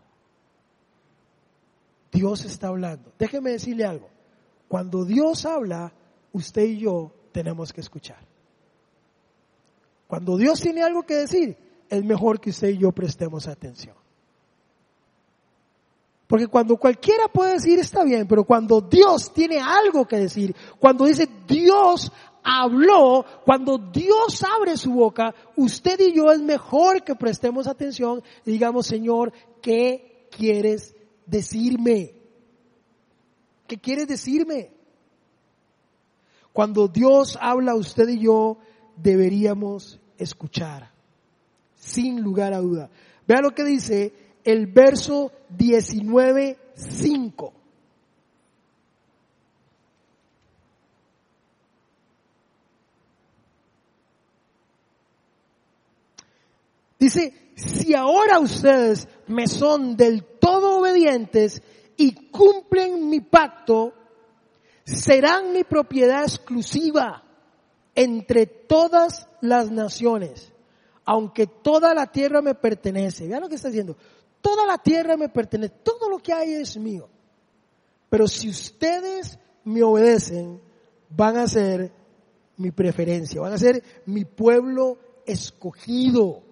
[2.11, 3.11] Dios está hablando.
[3.17, 4.09] Déjeme decirle algo,
[4.67, 5.93] cuando Dios habla,
[6.33, 8.25] usted y yo tenemos que escuchar.
[10.07, 11.57] Cuando Dios tiene algo que decir,
[11.89, 13.95] es mejor que usted y yo prestemos atención.
[16.27, 21.05] Porque cuando cualquiera puede decir está bien, pero cuando Dios tiene algo que decir, cuando
[21.05, 22.11] dice Dios
[22.43, 28.51] habló, cuando Dios abre su boca, usted y yo es mejor que prestemos atención y
[28.51, 32.13] digamos, Señor, ¿qué quieres decirme?
[33.67, 34.71] ¿Qué quieres decirme?
[36.53, 38.57] Cuando Dios habla usted y yo,
[38.95, 40.91] deberíamos escuchar,
[41.75, 42.89] sin lugar a duda.
[43.27, 47.51] Vea lo que dice el verso 19.5.
[56.97, 61.61] Dice, si ahora ustedes me son del todo obedientes
[61.97, 63.93] y cumplen mi pacto,
[64.85, 67.23] serán mi propiedad exclusiva
[67.95, 70.51] entre todas las naciones,
[71.03, 73.27] aunque toda la tierra me pertenece.
[73.27, 73.97] Vean lo que está diciendo.
[74.45, 77.09] Toda la tierra me pertenece, todo lo que hay es mío.
[78.09, 80.61] Pero si ustedes me obedecen,
[81.09, 81.91] van a ser
[82.57, 86.43] mi preferencia, van a ser mi pueblo escogido,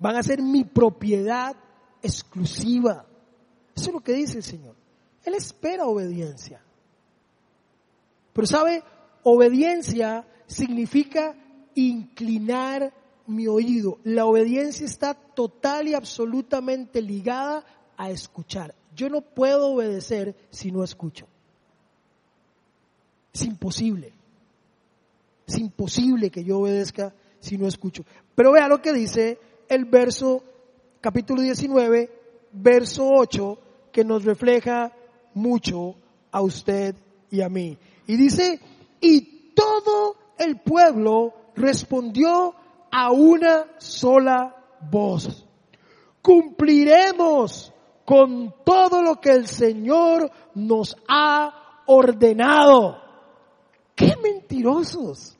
[0.00, 1.54] van a ser mi propiedad
[2.02, 3.06] exclusiva.
[3.76, 4.74] Eso es lo que dice el Señor.
[5.22, 6.60] Él espera obediencia.
[8.32, 8.82] Pero sabe,
[9.28, 11.36] Obediencia significa
[11.74, 12.92] inclinar
[13.26, 13.98] mi oído.
[14.04, 17.64] La obediencia está total y absolutamente ligada
[17.96, 18.74] a escuchar.
[18.94, 21.26] Yo no puedo obedecer si no escucho.
[23.32, 24.12] Es imposible.
[25.46, 28.04] Es imposible que yo obedezca si no escucho.
[28.34, 30.42] Pero vea lo que dice el verso,
[31.00, 32.10] capítulo 19,
[32.52, 33.58] verso 8,
[33.92, 34.92] que nos refleja
[35.34, 35.94] mucho
[36.32, 36.94] a usted
[37.30, 37.76] y a mí.
[38.06, 38.60] Y dice,
[39.00, 42.54] y todo el pueblo respondió
[42.98, 44.56] a una sola
[44.90, 45.44] voz.
[46.22, 47.70] Cumpliremos
[48.06, 52.96] con todo lo que el Señor nos ha ordenado.
[53.94, 55.36] ¡Qué mentirosos!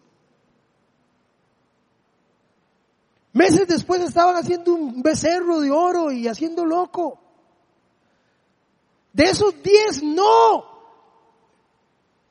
[3.32, 7.18] Meses después estaban haciendo un becerro de oro y haciendo loco.
[9.14, 10.75] De esos diez, no.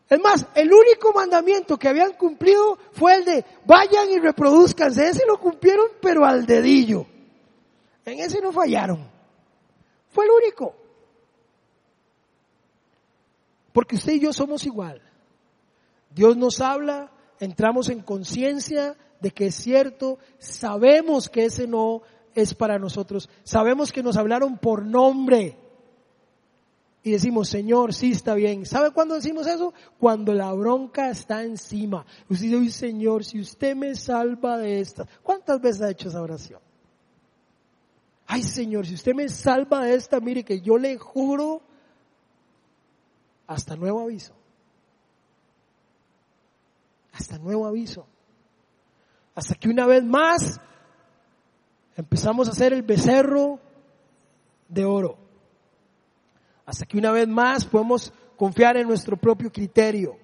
[0.10, 5.08] Es más, el único mandamiento que habían cumplido fue el de vayan y reproduzcanse.
[5.08, 7.08] Ese lo cumplieron, pero al dedillo.
[8.06, 9.10] En ese no fallaron.
[10.10, 10.76] Fue el único.
[13.74, 15.02] Porque usted y yo somos igual.
[16.12, 22.04] Dios nos habla, entramos en conciencia de que es cierto, sabemos que ese no
[22.36, 25.58] es para nosotros, sabemos que nos hablaron por nombre
[27.06, 28.66] y decimos, Señor, sí está bien.
[28.66, 29.76] ¿Sabe cuándo decimos eso?
[30.00, 32.04] Cuando la bronca está encima.
[32.28, 35.08] Usted dice, Señor, si usted me salva de esta.
[35.22, 36.60] ¿Cuántas veces ha hecho esa oración?
[38.26, 41.62] Ay, Señor, si usted me salva de esta, mire que yo le juro
[43.46, 44.34] hasta nuevo aviso.
[47.14, 48.08] Hasta nuevo aviso.
[49.36, 50.60] Hasta que una vez más
[51.96, 53.60] empezamos a hacer el becerro
[54.70, 55.25] de oro
[56.66, 60.18] hasta que una vez más podemos confiar en nuestro propio criterio,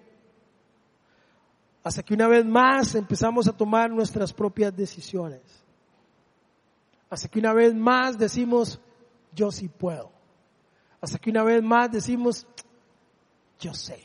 [1.84, 5.42] hasta que una vez más empezamos a tomar nuestras propias decisiones,
[7.10, 8.80] hasta que una vez más decimos,
[9.34, 10.12] yo sí puedo,
[11.00, 12.48] hasta que una vez más decimos,
[13.60, 14.00] yo sé.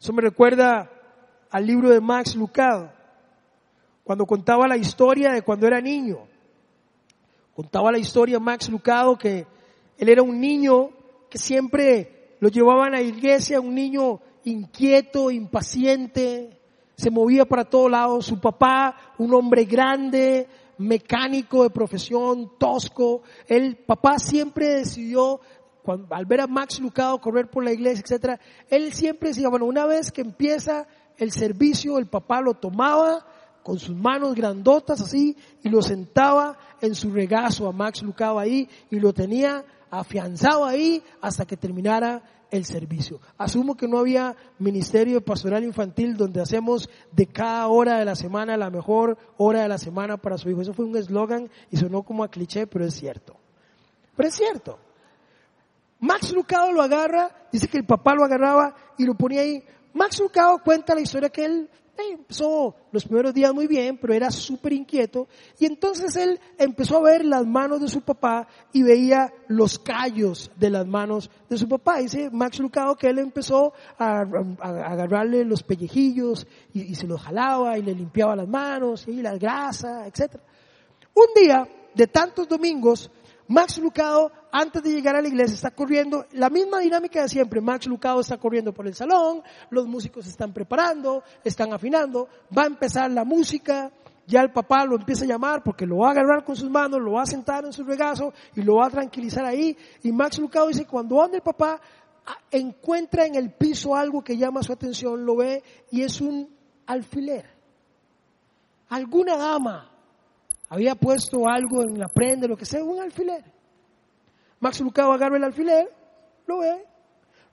[0.00, 0.90] Eso me recuerda
[1.50, 2.92] al libro de Max Lucado,
[4.04, 6.28] cuando contaba la historia de cuando era niño
[7.56, 9.46] Contaba la historia Max Lucado que
[9.96, 10.90] él era un niño
[11.30, 16.60] que siempre lo llevaban a la iglesia, un niño inquieto, impaciente,
[16.96, 18.26] se movía para todos lados.
[18.26, 20.46] Su papá, un hombre grande,
[20.76, 23.22] mecánico de profesión, tosco.
[23.46, 25.40] El papá siempre decidió,
[26.10, 28.38] al ver a Max Lucado correr por la iglesia, etcétera,
[28.68, 30.86] él siempre decía, bueno, una vez que empieza
[31.16, 33.24] el servicio, el papá lo tomaba
[33.62, 38.68] con sus manos grandotas así y lo sentaba en su regazo a Max Lucado ahí
[38.90, 43.20] y lo tenía afianzado ahí hasta que terminara el servicio.
[43.38, 48.56] Asumo que no había ministerio pastoral infantil donde hacemos de cada hora de la semana
[48.56, 50.62] la mejor hora de la semana para su hijo.
[50.62, 53.36] Eso fue un eslogan y sonó como a cliché, pero es cierto.
[54.16, 54.78] Pero es cierto.
[55.98, 59.62] Max Lucado lo agarra, dice que el papá lo agarraba y lo ponía ahí.
[59.94, 64.30] Max Lucado cuenta la historia que él empezó los primeros días muy bien, pero era
[64.30, 65.28] súper inquieto.
[65.58, 70.50] Y entonces él empezó a ver las manos de su papá y veía los callos
[70.56, 71.98] de las manos de su papá.
[71.98, 74.20] Dice Max Lucado que él empezó a,
[74.60, 80.06] agarrarle los pellejillos y, se los jalaba y le limpiaba las manos y la grasa,
[80.06, 80.36] etc.
[81.14, 83.10] Un día, de tantos domingos,
[83.48, 87.60] Max Lucado, antes de llegar a la iglesia, está corriendo, la misma dinámica de siempre.
[87.60, 92.66] Max Lucado está corriendo por el salón, los músicos están preparando, están afinando, va a
[92.66, 93.90] empezar la música,
[94.26, 97.00] ya el papá lo empieza a llamar porque lo va a agarrar con sus manos,
[97.00, 99.76] lo va a sentar en su regazo y lo va a tranquilizar ahí.
[100.02, 101.80] Y Max Lucado dice, cuando anda el papá,
[102.50, 106.48] encuentra en el piso algo que llama su atención, lo ve y es un
[106.86, 107.46] alfiler.
[108.88, 109.90] Alguna dama
[110.68, 113.55] había puesto algo en la prenda, lo que sea, un alfiler.
[114.60, 115.92] Max Lucado agarra el alfiler,
[116.46, 116.84] lo ve,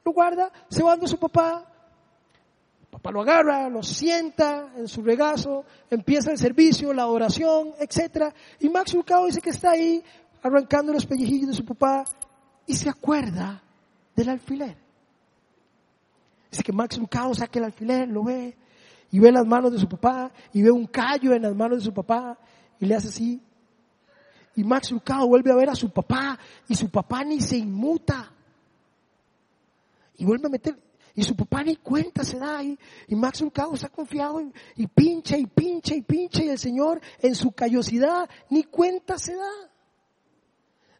[0.03, 1.65] lo guarda, se va dando su papá.
[2.89, 8.33] papá lo agarra, lo sienta en su regazo, empieza el servicio, la oración, etc.
[8.59, 10.03] Y Max Lucado dice que está ahí
[10.41, 12.03] arrancando los pellejillos de su papá
[12.65, 13.61] y se acuerda
[14.15, 14.77] del alfiler.
[16.51, 18.55] Dice que Max Lucado saca el alfiler, lo ve,
[19.11, 21.85] y ve las manos de su papá, y ve un callo en las manos de
[21.85, 22.37] su papá,
[22.79, 23.41] y le hace así.
[24.55, 26.37] Y Max Lucado vuelve a ver a su papá
[26.67, 28.31] y su papá ni se inmuta.
[30.17, 30.79] Y vuelve a meter,
[31.15, 32.77] y su papá ni cuenta se da ahí.
[33.07, 37.01] Y Max Lucado está confiado y, y pincha y pincha y pincha y el Señor
[37.19, 39.51] en su callosidad ni cuenta se da.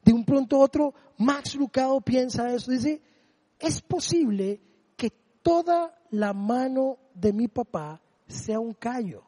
[0.04, 2.72] De un pronto a otro, Max Lucado piensa eso.
[2.72, 3.02] Dice,
[3.60, 4.62] es posible
[4.98, 9.24] que toda la mano de mi papá sea un callo.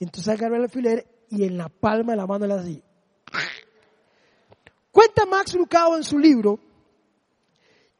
[0.00, 2.82] Entonces agarra el alfiler y en la palma de la mano le así.
[5.28, 6.58] Max Lucado en su libro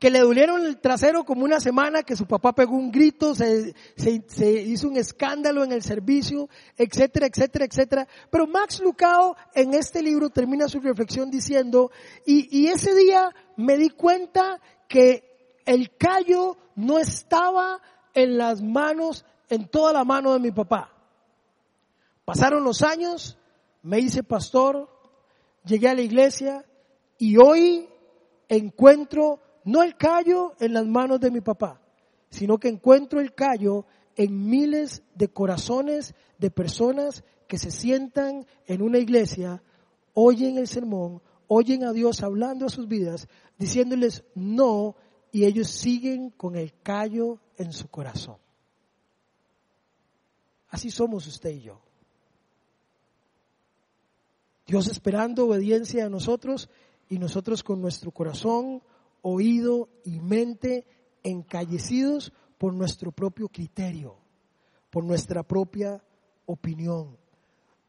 [0.02, 3.72] que le dolieron el trasero como una semana, que su papá pegó un grito, se,
[4.36, 8.08] hizo un escándalo en el servicio, etcétera, etcétera, etcétera.
[8.28, 11.92] Pero Max Lucado en este libro termina su reflexión diciendo,
[12.26, 17.80] y, y ese día me di cuenta que el callo no estaba
[18.12, 20.92] en las manos, en toda la mano de mi papá.
[22.24, 23.38] Pasaron los años,
[23.82, 24.88] me hice pastor,
[25.64, 26.64] llegué a la iglesia
[27.22, 27.88] y hoy
[28.48, 31.80] encuentro no el callo en las manos de mi papá,
[32.30, 38.82] sino que encuentro el callo en miles de corazones de personas que se sientan en
[38.82, 39.62] una iglesia,
[40.14, 44.96] oyen el sermón, oyen a Dios hablando a sus vidas, diciéndoles no,
[45.30, 48.38] y ellos siguen con el callo en su corazón.
[50.70, 51.80] Así somos usted y yo.
[54.66, 56.68] Dios esperando obediencia a nosotros
[57.08, 58.82] y nosotros con nuestro corazón,
[59.22, 60.86] oído y mente
[61.22, 64.16] encallecidos por nuestro propio criterio,
[64.90, 66.02] por nuestra propia
[66.46, 67.16] opinión.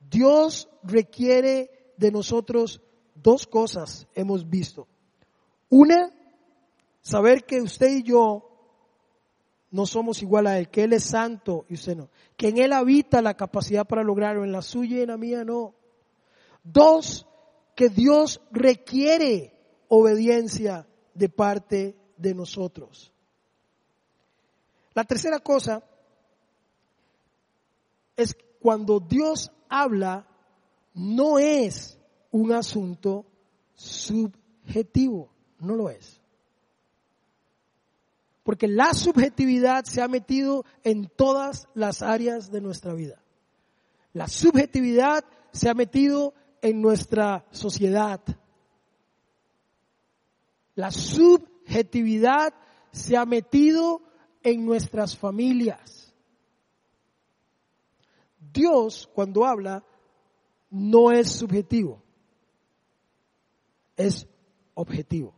[0.10, 2.82] Dios requiere de nosotros
[3.16, 4.88] dos cosas, hemos visto.
[5.70, 6.12] Una,
[7.02, 8.50] saber que usted y yo
[9.72, 12.74] no somos igual a Él, que Él es santo y usted no, que en Él
[12.74, 15.74] habita la capacidad para lograrlo, en la suya y en la mía no.
[16.64, 17.28] Dos,
[17.76, 19.54] que Dios requiere
[19.88, 23.12] obediencia de parte de nosotros.
[24.94, 25.84] La tercera cosa
[28.16, 30.28] es cuando Dios habla,
[30.94, 31.98] no es
[32.32, 33.26] un asunto
[33.74, 36.22] subjetivo, no lo es.
[38.44, 43.24] Porque la subjetividad se ha metido en todas las áreas de nuestra vida.
[44.12, 46.34] La subjetividad se ha metido
[46.64, 48.22] en nuestra sociedad.
[50.76, 52.54] La subjetividad
[52.92, 54.02] se ha metido
[54.42, 56.16] en nuestras familias.
[58.40, 59.84] Dios cuando habla
[60.70, 62.02] no es subjetivo,
[63.98, 64.26] es
[64.74, 65.36] objetivo.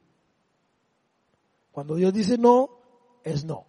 [1.72, 2.70] Cuando Dios dice no,
[3.24, 3.66] es no.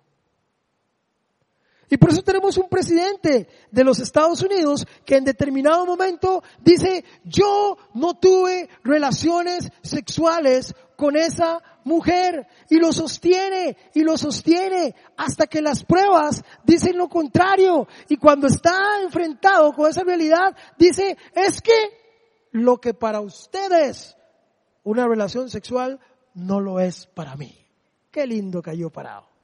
[1.88, 7.04] Y por eso tenemos un presidente de los Estados Unidos que en determinado momento dice,
[7.24, 12.46] yo no tuve relaciones sexuales con esa mujer.
[12.68, 17.86] Y lo sostiene y lo sostiene hasta que las pruebas dicen lo contrario.
[18.08, 21.72] Y cuando está enfrentado con esa realidad, dice, es que
[22.50, 24.16] lo que para ustedes
[24.82, 26.00] una relación sexual
[26.34, 27.56] no lo es para mí.
[28.10, 29.35] Qué lindo cayó parado.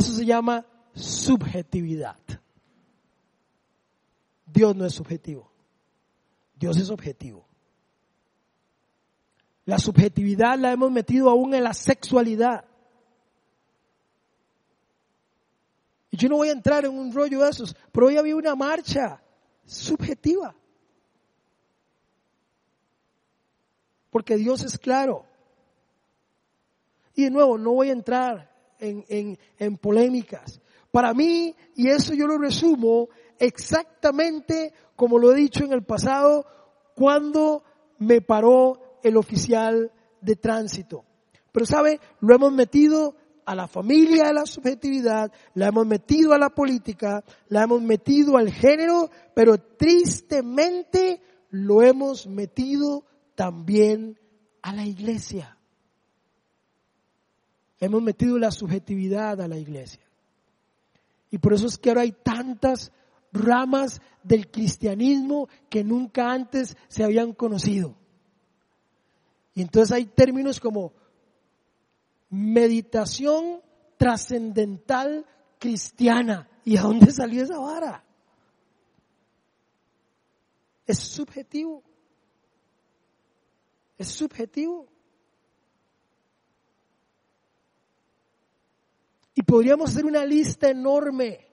[0.00, 2.16] Eso se llama subjetividad.
[4.46, 5.52] Dios no es subjetivo.
[6.54, 7.46] Dios es objetivo.
[9.66, 12.64] La subjetividad la hemos metido aún en la sexualidad.
[16.10, 18.54] Y yo no voy a entrar en un rollo de esos, pero hoy había una
[18.56, 19.22] marcha
[19.66, 20.56] subjetiva.
[24.08, 25.26] Porque Dios es claro.
[27.14, 28.49] Y de nuevo, no voy a entrar
[28.80, 30.60] en, polémicas.
[30.90, 33.08] Para mí, y eso yo lo resumo
[33.38, 36.44] exactamente como lo he dicho en el pasado,
[36.94, 37.62] cuando
[37.98, 41.04] me paró el oficial de tránsito.
[41.52, 43.14] Pero sabe, lo hemos metido
[43.46, 48.36] a la familia de la subjetividad, la hemos metido a la política, la hemos metido
[48.36, 53.04] al género, pero tristemente lo hemos metido
[53.34, 54.18] también
[54.62, 55.56] a la iglesia.
[57.80, 60.02] Hemos metido la subjetividad a la iglesia.
[61.30, 62.92] Y por eso es que ahora hay tantas
[63.32, 67.96] ramas del cristianismo que nunca antes se habían conocido.
[69.54, 70.92] Y entonces hay términos como
[72.28, 73.62] meditación
[73.96, 75.26] trascendental
[75.58, 76.48] cristiana.
[76.64, 78.04] ¿Y a dónde salió esa vara?
[80.86, 81.82] Es subjetivo.
[83.96, 84.86] Es subjetivo.
[89.40, 91.48] Y podríamos hacer una lista enorme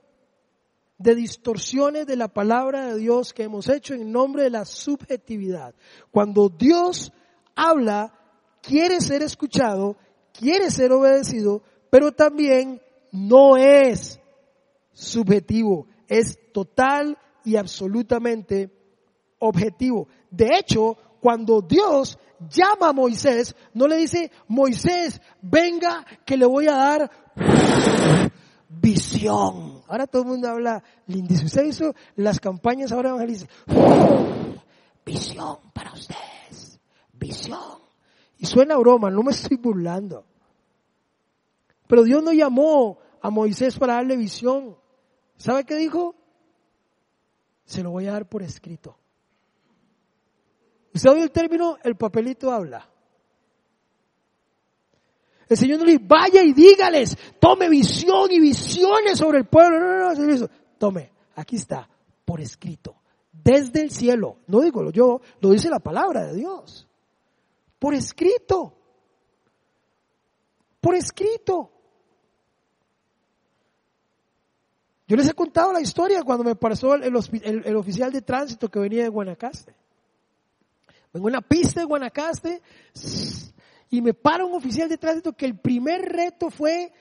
[0.98, 5.74] de distorsiones de la palabra de Dios que hemos hecho en nombre de la subjetividad.
[6.12, 7.14] Cuando Dios
[7.56, 8.14] habla,
[8.62, 9.96] quiere ser escuchado,
[10.34, 12.82] quiere ser obedecido, pero también
[13.14, 14.20] no es
[14.92, 18.70] subjetivo, es total y absolutamente
[19.40, 20.10] objetivo.
[20.30, 22.20] De hecho, cuando Dios
[22.50, 27.12] llama a Moisés, no le dice, Moisés, venga que le voy a dar
[28.70, 29.82] visión.
[29.88, 31.48] Ahora todo el mundo habla lindísimo.
[31.48, 33.50] Usted hizo las campañas ahora evangelizan.
[35.06, 36.80] Visión para ustedes.
[37.14, 37.80] Visión.
[38.38, 40.26] Y suena broma, no me estoy burlando.
[41.88, 44.78] Pero Dios no llamó a Moisés para darle visión.
[45.38, 46.16] ¿Sabe qué dijo?
[47.66, 48.98] Se lo voy a dar por escrito.
[50.98, 51.78] ¿Usted oye el término?
[51.84, 52.90] El papelito habla.
[55.48, 59.80] El Señor no le dice, vaya y dígales, tome visión y visiones sobre el pueblo.
[59.80, 60.48] No, no, no.
[60.80, 61.88] Tome, aquí está,
[62.26, 62.96] por escrito,
[63.32, 64.40] desde el cielo.
[64.48, 66.88] No digo yo, lo dice la palabra de Dios.
[67.78, 68.74] Por escrito.
[70.82, 71.72] Por escrito.
[75.08, 78.80] Yo les he contado la historia cuando me pasó el, el, oficial de tránsito que
[78.80, 79.76] venía de Guanacaste.
[81.18, 82.62] En una pista de Guanacaste
[83.90, 86.92] y me para un oficial de tránsito que el primer reto fue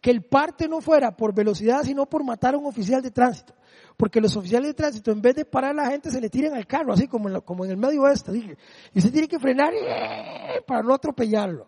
[0.00, 3.54] que el parte no fuera por velocidad, sino por matar a un oficial de tránsito.
[3.96, 6.54] Porque los oficiales de tránsito, en vez de parar a la gente, se le tiran
[6.54, 8.30] al carro, así como en, el medio oeste.
[8.92, 11.66] Y usted tiene que frenar eh, para no atropellarlo.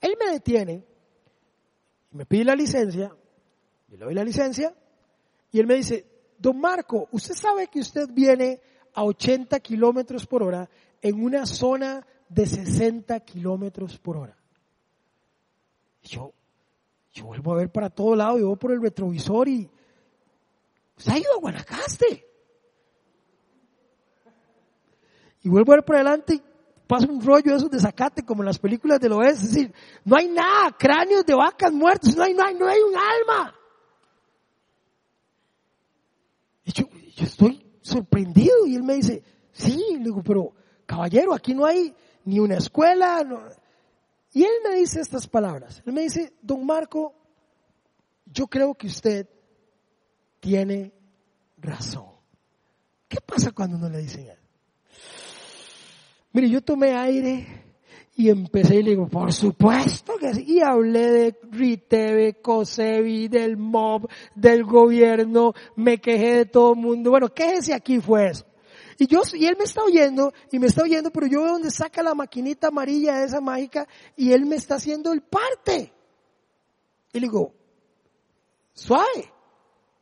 [0.00, 0.84] Él me detiene
[2.12, 3.10] y me pide la licencia,
[3.88, 4.74] yo le doy la licencia,
[5.50, 6.06] y él me dice,
[6.38, 8.60] don Marco, usted sabe que usted viene
[8.96, 10.68] a 80 kilómetros por hora
[11.02, 14.36] en una zona de 60 kilómetros por hora.
[16.02, 16.32] yo,
[17.12, 19.70] yo vuelvo a ver para todo lado, yo voy por el retrovisor y
[20.96, 22.26] se ha ido a Guanacaste.
[25.42, 26.42] Y vuelvo a ver por adelante y
[26.86, 29.44] pasa un rollo de esos de zacate como en las películas del oeste.
[29.44, 29.74] Es decir,
[30.04, 33.54] no hay nada, cráneos de vacas muertas, no hay, no hay, no hay un alma.
[36.64, 39.22] Y yo, yo estoy sorprendido y él me dice,
[39.52, 40.52] sí, le digo, pero
[40.84, 43.24] caballero, aquí no hay ni una escuela.
[44.32, 45.82] Y él me dice estas palabras.
[45.86, 47.14] Él me dice, don Marco,
[48.26, 49.28] yo creo que usted
[50.40, 50.92] tiene
[51.58, 52.06] razón.
[53.08, 54.42] ¿Qué pasa cuando no le dicen eso?
[56.32, 57.65] Mire, yo tomé aire
[58.18, 60.44] y empecé y le digo, por supuesto que sí.
[60.46, 67.10] Y hablé de RITEVE, COSEBI, del MOB, del gobierno, me quejé de todo el mundo.
[67.10, 68.46] Bueno, quéjese aquí fue eso.
[68.98, 71.70] Y yo, y él me está oyendo, y me está oyendo, pero yo veo donde
[71.70, 73.86] saca la maquinita amarilla esa mágica,
[74.16, 75.92] y él me está haciendo el parte.
[77.12, 77.52] Y le digo,
[78.72, 79.32] suave.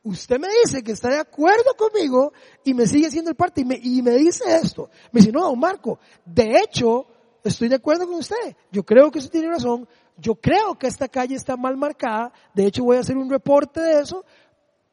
[0.04, 3.64] Usted me dice que está de acuerdo conmigo y me sigue haciendo el parte y
[3.64, 4.90] me, y me dice esto.
[5.10, 7.06] Me dice, no, Marco, de hecho,
[7.44, 8.56] estoy de acuerdo con usted.
[8.72, 9.86] Yo creo que usted tiene razón.
[10.16, 12.32] Yo creo que esta calle está mal marcada.
[12.54, 14.24] De hecho, voy a hacer un reporte de eso,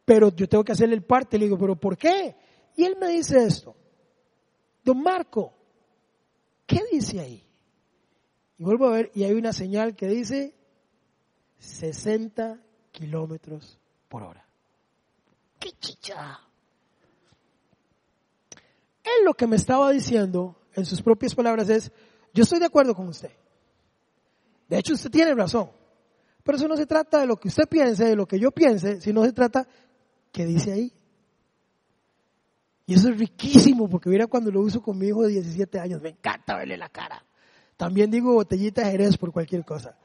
[0.06, 1.38] pero yo tengo que hacerle el parte.
[1.38, 2.36] Le digo, pero ¿por qué?
[2.76, 3.76] Y él me dice esto.
[4.84, 5.54] Don Marco,
[6.66, 7.46] ¿qué dice ahí?
[8.58, 10.56] Y vuelvo a ver, y hay una señal que dice
[11.60, 12.60] 60
[12.92, 14.46] kilómetros por hora.
[15.60, 16.40] ¡Qué chicha!
[19.04, 21.92] Él lo que me estaba diciendo, en sus propias palabras, es,
[22.34, 23.32] yo estoy de acuerdo con usted.
[24.68, 25.70] De hecho, usted tiene razón.
[26.44, 29.02] Pero eso no se trata de lo que usted piense, de lo que yo piense,
[29.02, 29.68] sino se trata,
[30.32, 30.94] ¿qué dice ahí?
[32.86, 36.02] Y eso es riquísimo porque mira cuando lo uso con mi hijo de 17 años,
[36.02, 37.24] me encanta verle la cara.
[37.78, 39.98] También digo botellita de Jerez por cualquier cosa.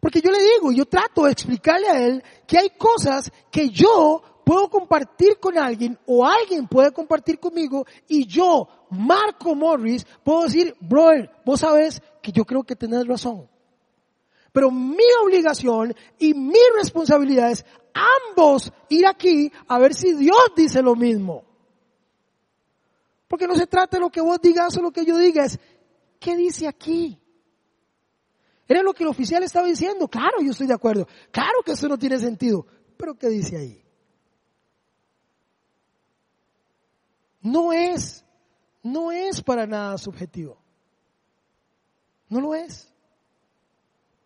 [0.00, 4.22] Porque yo le digo, yo trato de explicarle a él que hay cosas que yo
[4.46, 10.72] puedo compartir con alguien o alguien puede compartir conmigo y yo, Marco Morris, puedo decir,
[10.78, 13.48] brother, vos sabes que yo creo que tenés razón.
[14.52, 20.80] Pero mi obligación y mi responsabilidad es ambos ir aquí a ver si Dios dice
[20.80, 21.42] lo mismo.
[23.26, 25.58] Porque no se trata de lo que vos digas o lo que yo diga, es
[26.20, 27.20] ¿qué dice aquí?
[28.68, 30.06] Era lo que el oficial estaba diciendo.
[30.06, 31.08] Claro, yo estoy de acuerdo.
[31.32, 32.64] Claro que eso no tiene sentido.
[32.96, 33.85] Pero ¿qué dice ahí?
[37.46, 38.24] No es,
[38.82, 40.58] no es para nada subjetivo.
[42.28, 42.92] No lo es.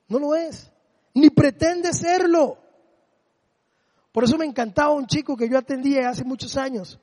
[0.08, 0.72] No lo es.
[1.12, 2.56] Ni pretende serlo.
[4.10, 6.98] Por eso me encantaba un chico que yo atendía hace muchos años.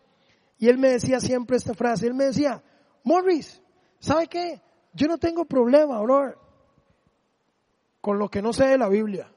[0.57, 2.07] Y él me decía siempre esta frase.
[2.07, 2.63] Él me decía,
[3.03, 3.61] Morris,
[3.99, 4.59] ¿sabe qué?
[4.93, 6.01] Yo no tengo problema,
[8.01, 9.32] con lo que no sé de la Biblia.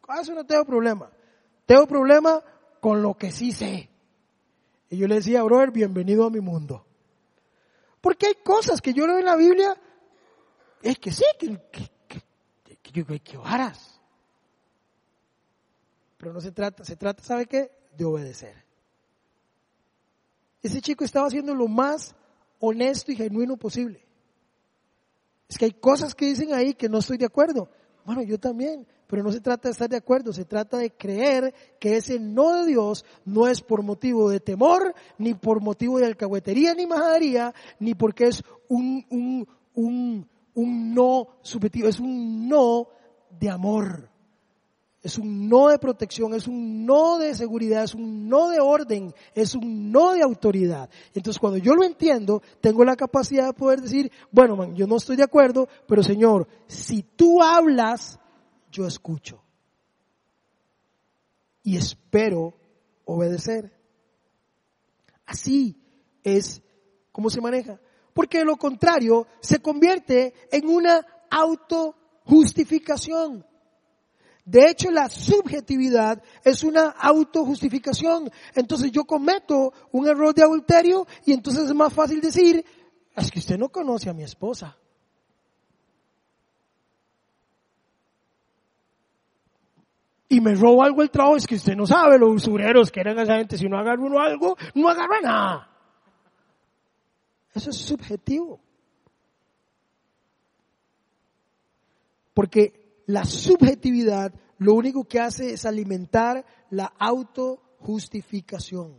[0.00, 1.10] Con eso no tengo problema.
[1.66, 2.40] Tengo problema
[2.78, 3.89] con lo que sí sé.
[4.90, 6.84] Y yo le decía, brother, bienvenido a mi mundo.
[8.00, 9.80] Porque hay cosas que yo leo en la Biblia,
[10.82, 14.00] es que sí, que, que, que, que, que varas.
[16.18, 17.70] Pero no se trata, se trata, ¿sabe qué?
[17.96, 18.64] De obedecer.
[20.62, 22.14] Ese chico estaba haciendo lo más
[22.58, 24.04] honesto y genuino posible.
[25.48, 27.70] Es que hay cosas que dicen ahí que no estoy de acuerdo.
[28.04, 31.52] Bueno, yo también, pero no se trata de estar de acuerdo, se trata de creer
[31.80, 36.06] que ese no de Dios no es por motivo de temor, ni por motivo de
[36.06, 42.86] alcahuetería ni majadería, ni porque es un, un, un, un no subjetivo, es un no
[43.40, 44.08] de amor.
[45.02, 49.14] Es un no de protección, es un no de seguridad, es un no de orden,
[49.34, 50.90] es un no de autoridad.
[51.14, 54.96] Entonces cuando yo lo entiendo, tengo la capacidad de poder decir, bueno, man, yo no
[54.98, 58.20] estoy de acuerdo, pero Señor, si tú hablas,
[58.70, 59.42] yo escucho.
[61.62, 62.54] Y espero
[63.04, 63.78] obedecer.
[65.26, 65.76] Así
[66.22, 66.62] es
[67.12, 67.80] como se maneja.
[68.14, 73.46] Porque de lo contrario se convierte en una autojustificación
[74.44, 78.28] De hecho, la subjetividad es una autojustificación.
[78.54, 82.64] Entonces yo cometo un error de adulterio y entonces es más fácil decir,
[83.14, 84.79] es que usted no conoce a mi esposa.
[90.32, 93.18] Y me robo algo el trabajo, es que usted no sabe los usureros que eran
[93.18, 95.68] esa gente, si no agarra uno algo, no agarra nada.
[97.52, 98.60] Eso es subjetivo.
[102.32, 108.94] Porque la subjetividad lo único que hace es alimentar la autojustificación.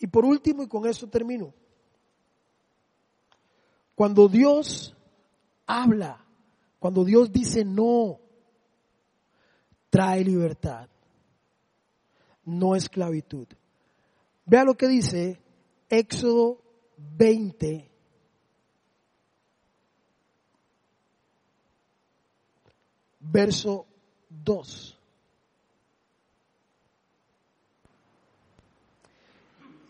[0.00, 1.54] Y por último, y con esto termino,
[3.94, 4.94] cuando Dios
[5.66, 6.22] habla,
[6.78, 8.20] cuando Dios dice no,
[9.94, 10.88] trae libertad,
[12.44, 13.46] no esclavitud.
[14.44, 15.38] Vea lo que dice
[15.88, 16.58] Éxodo
[16.96, 17.88] 20,
[23.20, 23.86] verso
[24.30, 24.98] 2.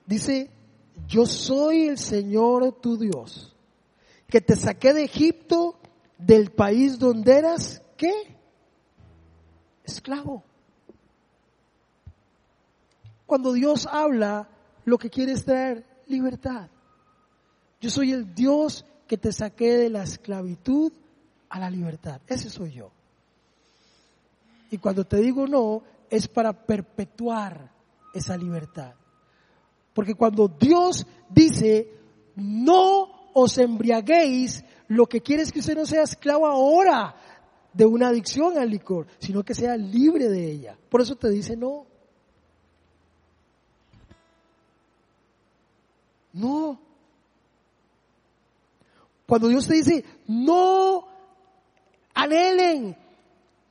[0.05, 0.51] Dice,
[1.09, 3.57] yo soy el Señor tu Dios,
[4.29, 5.79] que te saqué de Egipto,
[6.19, 8.34] del país donde eras, ¿qué?
[9.85, 10.43] Esclavo.
[13.27, 14.49] Cuando Dios habla,
[14.85, 16.69] lo que quiere es traer libertad.
[17.81, 20.93] Yo soy el Dios que te saqué de la esclavitud
[21.49, 22.21] a la libertad.
[22.27, 22.91] Ese soy yo.
[24.71, 27.71] Y cuando te digo no, es para perpetuar
[28.13, 28.95] esa libertad.
[29.93, 31.93] Porque cuando Dios dice,
[32.37, 37.15] no os embriaguéis, lo que quiere es que usted no sea esclavo ahora
[37.75, 40.79] de una adicción al licor, sino que sea libre de ella.
[40.89, 41.87] Por eso te dice no.
[46.33, 46.81] No.
[49.27, 51.07] Cuando Dios te dice, no
[52.13, 52.97] anhelen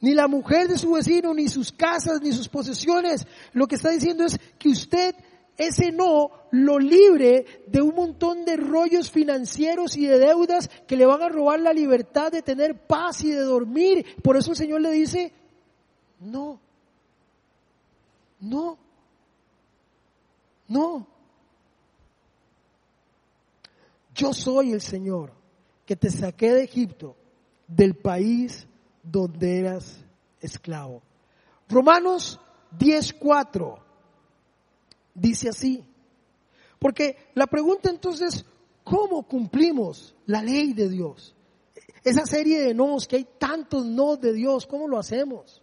[0.01, 3.89] ni la mujer de su vecino, ni sus casas, ni sus posesiones, lo que está
[3.89, 5.16] diciendo es que usted
[5.58, 11.06] ese no lo libre de un montón de rollos financieros y de deudas que le
[11.06, 14.06] van a robar la libertad de tener paz y de dormir.
[14.24, 15.32] Por eso el Señor le dice,
[16.20, 16.60] no,
[18.39, 18.78] no,
[20.68, 21.08] no.
[24.16, 25.32] Yo soy el Señor
[25.86, 27.16] que te saqué de Egipto,
[27.68, 28.68] del país
[29.04, 30.04] donde eras
[30.39, 31.01] esclavo.
[31.68, 32.39] Romanos
[32.78, 33.82] 10.4
[35.14, 35.86] dice así.
[36.80, 38.45] Porque la pregunta entonces,
[38.84, 41.36] ¿cómo cumplimos la ley de Dios?
[42.03, 45.61] Esa serie de nos, que hay tantos no de Dios, ¿cómo lo hacemos?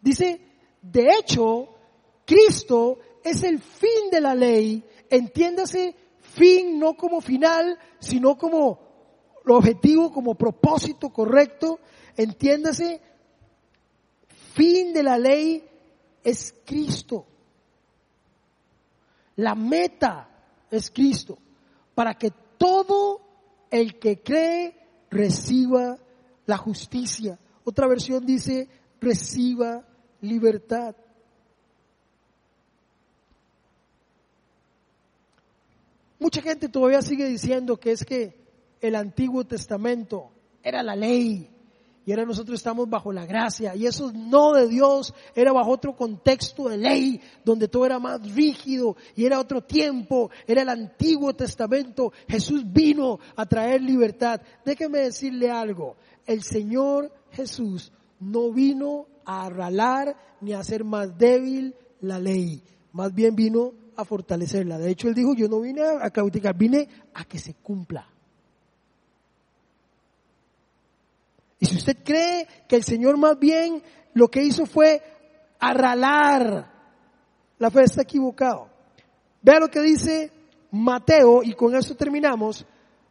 [0.00, 0.40] Dice,
[0.80, 1.68] de hecho,
[2.24, 8.78] Cristo es el fin de la ley, entiéndase fin no como final, sino como
[9.46, 11.80] objetivo, como propósito correcto,
[12.16, 13.00] entiéndase,
[14.54, 15.64] fin de la ley
[16.22, 17.26] es Cristo.
[19.38, 20.28] La meta
[20.68, 21.38] es Cristo,
[21.94, 23.20] para que todo
[23.70, 24.74] el que cree
[25.10, 25.96] reciba
[26.44, 27.38] la justicia.
[27.62, 28.68] Otra versión dice,
[29.00, 29.86] reciba
[30.22, 30.96] libertad.
[36.18, 38.36] Mucha gente todavía sigue diciendo que es que
[38.80, 40.32] el Antiguo Testamento
[40.64, 41.48] era la ley,
[42.08, 43.76] y ahora nosotros estamos bajo la gracia.
[43.76, 48.34] Y eso no de Dios, era bajo otro contexto de ley, donde todo era más
[48.34, 52.10] rígido y era otro tiempo, era el Antiguo Testamento.
[52.26, 54.40] Jesús vino a traer libertad.
[54.64, 61.74] Déjeme decirle algo, el Señor Jesús no vino a arralar ni a hacer más débil
[62.00, 64.78] la ley, más bien vino a fortalecerla.
[64.78, 68.08] De hecho, Él dijo, yo no vine a claudicar, vine a que se cumpla.
[71.60, 73.82] Y si usted cree que el Señor más bien
[74.14, 75.02] lo que hizo fue
[75.58, 76.70] arralar,
[77.58, 78.68] la fe está equivocado.
[79.42, 80.30] Vea lo que dice
[80.70, 82.64] Mateo, y con eso terminamos,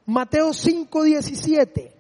[0.05, 1.93] Mateo 5:17.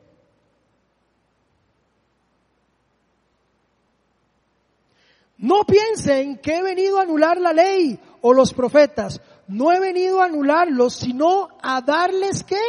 [5.39, 9.21] No piensen que he venido a anular la ley o los profetas.
[9.47, 12.59] No he venido a anularlos, sino a darles qué?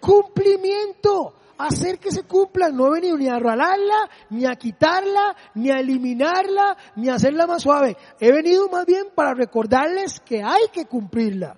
[0.00, 2.76] Cumplimiento hacer que se cumplan.
[2.76, 7.46] No he venido ni a arralarla, ni a quitarla, ni a eliminarla, ni a hacerla
[7.46, 7.96] más suave.
[8.20, 11.56] He venido más bien para recordarles que hay que cumplirla.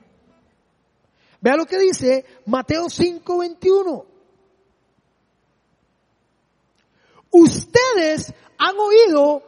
[1.41, 4.07] Vea lo que dice Mateo 5:21.
[7.31, 9.43] Ustedes han oído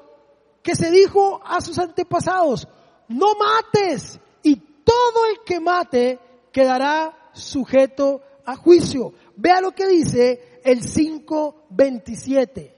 [0.63, 2.69] que se dijo a sus antepasados,
[3.09, 6.19] no mates y todo el que mate
[6.53, 9.13] quedará sujeto a juicio.
[9.41, 12.75] Vea lo que dice el 527.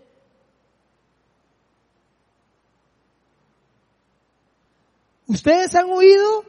[5.27, 6.45] Ustedes han oído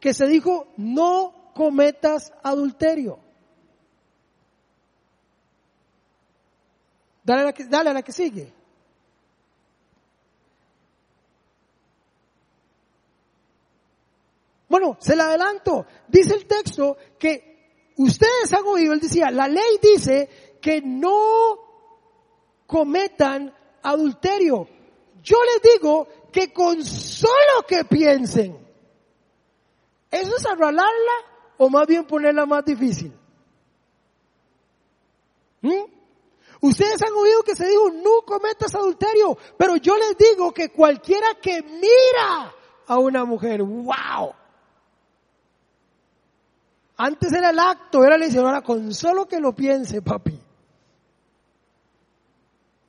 [0.00, 3.18] que se dijo, no cometas adulterio.
[7.22, 8.50] Dale a la que, la que sigue.
[14.70, 15.84] Bueno, se la adelanto.
[16.08, 17.49] Dice el texto que
[17.96, 21.58] ustedes han oído, él decía, la ley dice que no
[22.66, 24.68] cometan adulterio.
[25.22, 28.56] Yo les digo que con solo que piensen,
[30.10, 31.12] ¿eso es arralarla
[31.58, 33.12] o más bien ponerla más difícil?
[35.62, 36.00] ¿Mm?
[36.62, 41.34] Ustedes han oído que se dijo, no cometas adulterio, pero yo les digo que cualquiera
[41.40, 42.54] que mira
[42.86, 44.34] a una mujer, wow.
[47.02, 50.38] Antes era el acto, era la decisión, ahora con solo que lo piense, papi.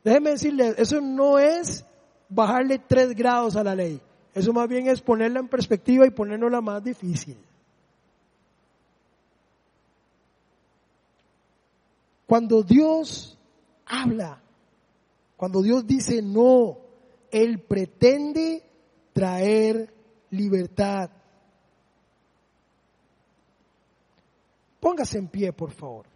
[0.04, 1.86] Déjeme decirle, eso no es
[2.28, 4.02] bajarle tres grados a la ley.
[4.34, 7.38] Eso más bien es ponerla en perspectiva y ponernos la más difícil.
[12.28, 13.38] Cuando Dios
[13.86, 14.42] habla,
[15.38, 16.80] cuando Dios dice no,
[17.32, 18.62] Él pretende
[19.14, 19.94] traer
[20.32, 21.12] libertad.
[24.82, 26.11] Póngase en pie, por favor.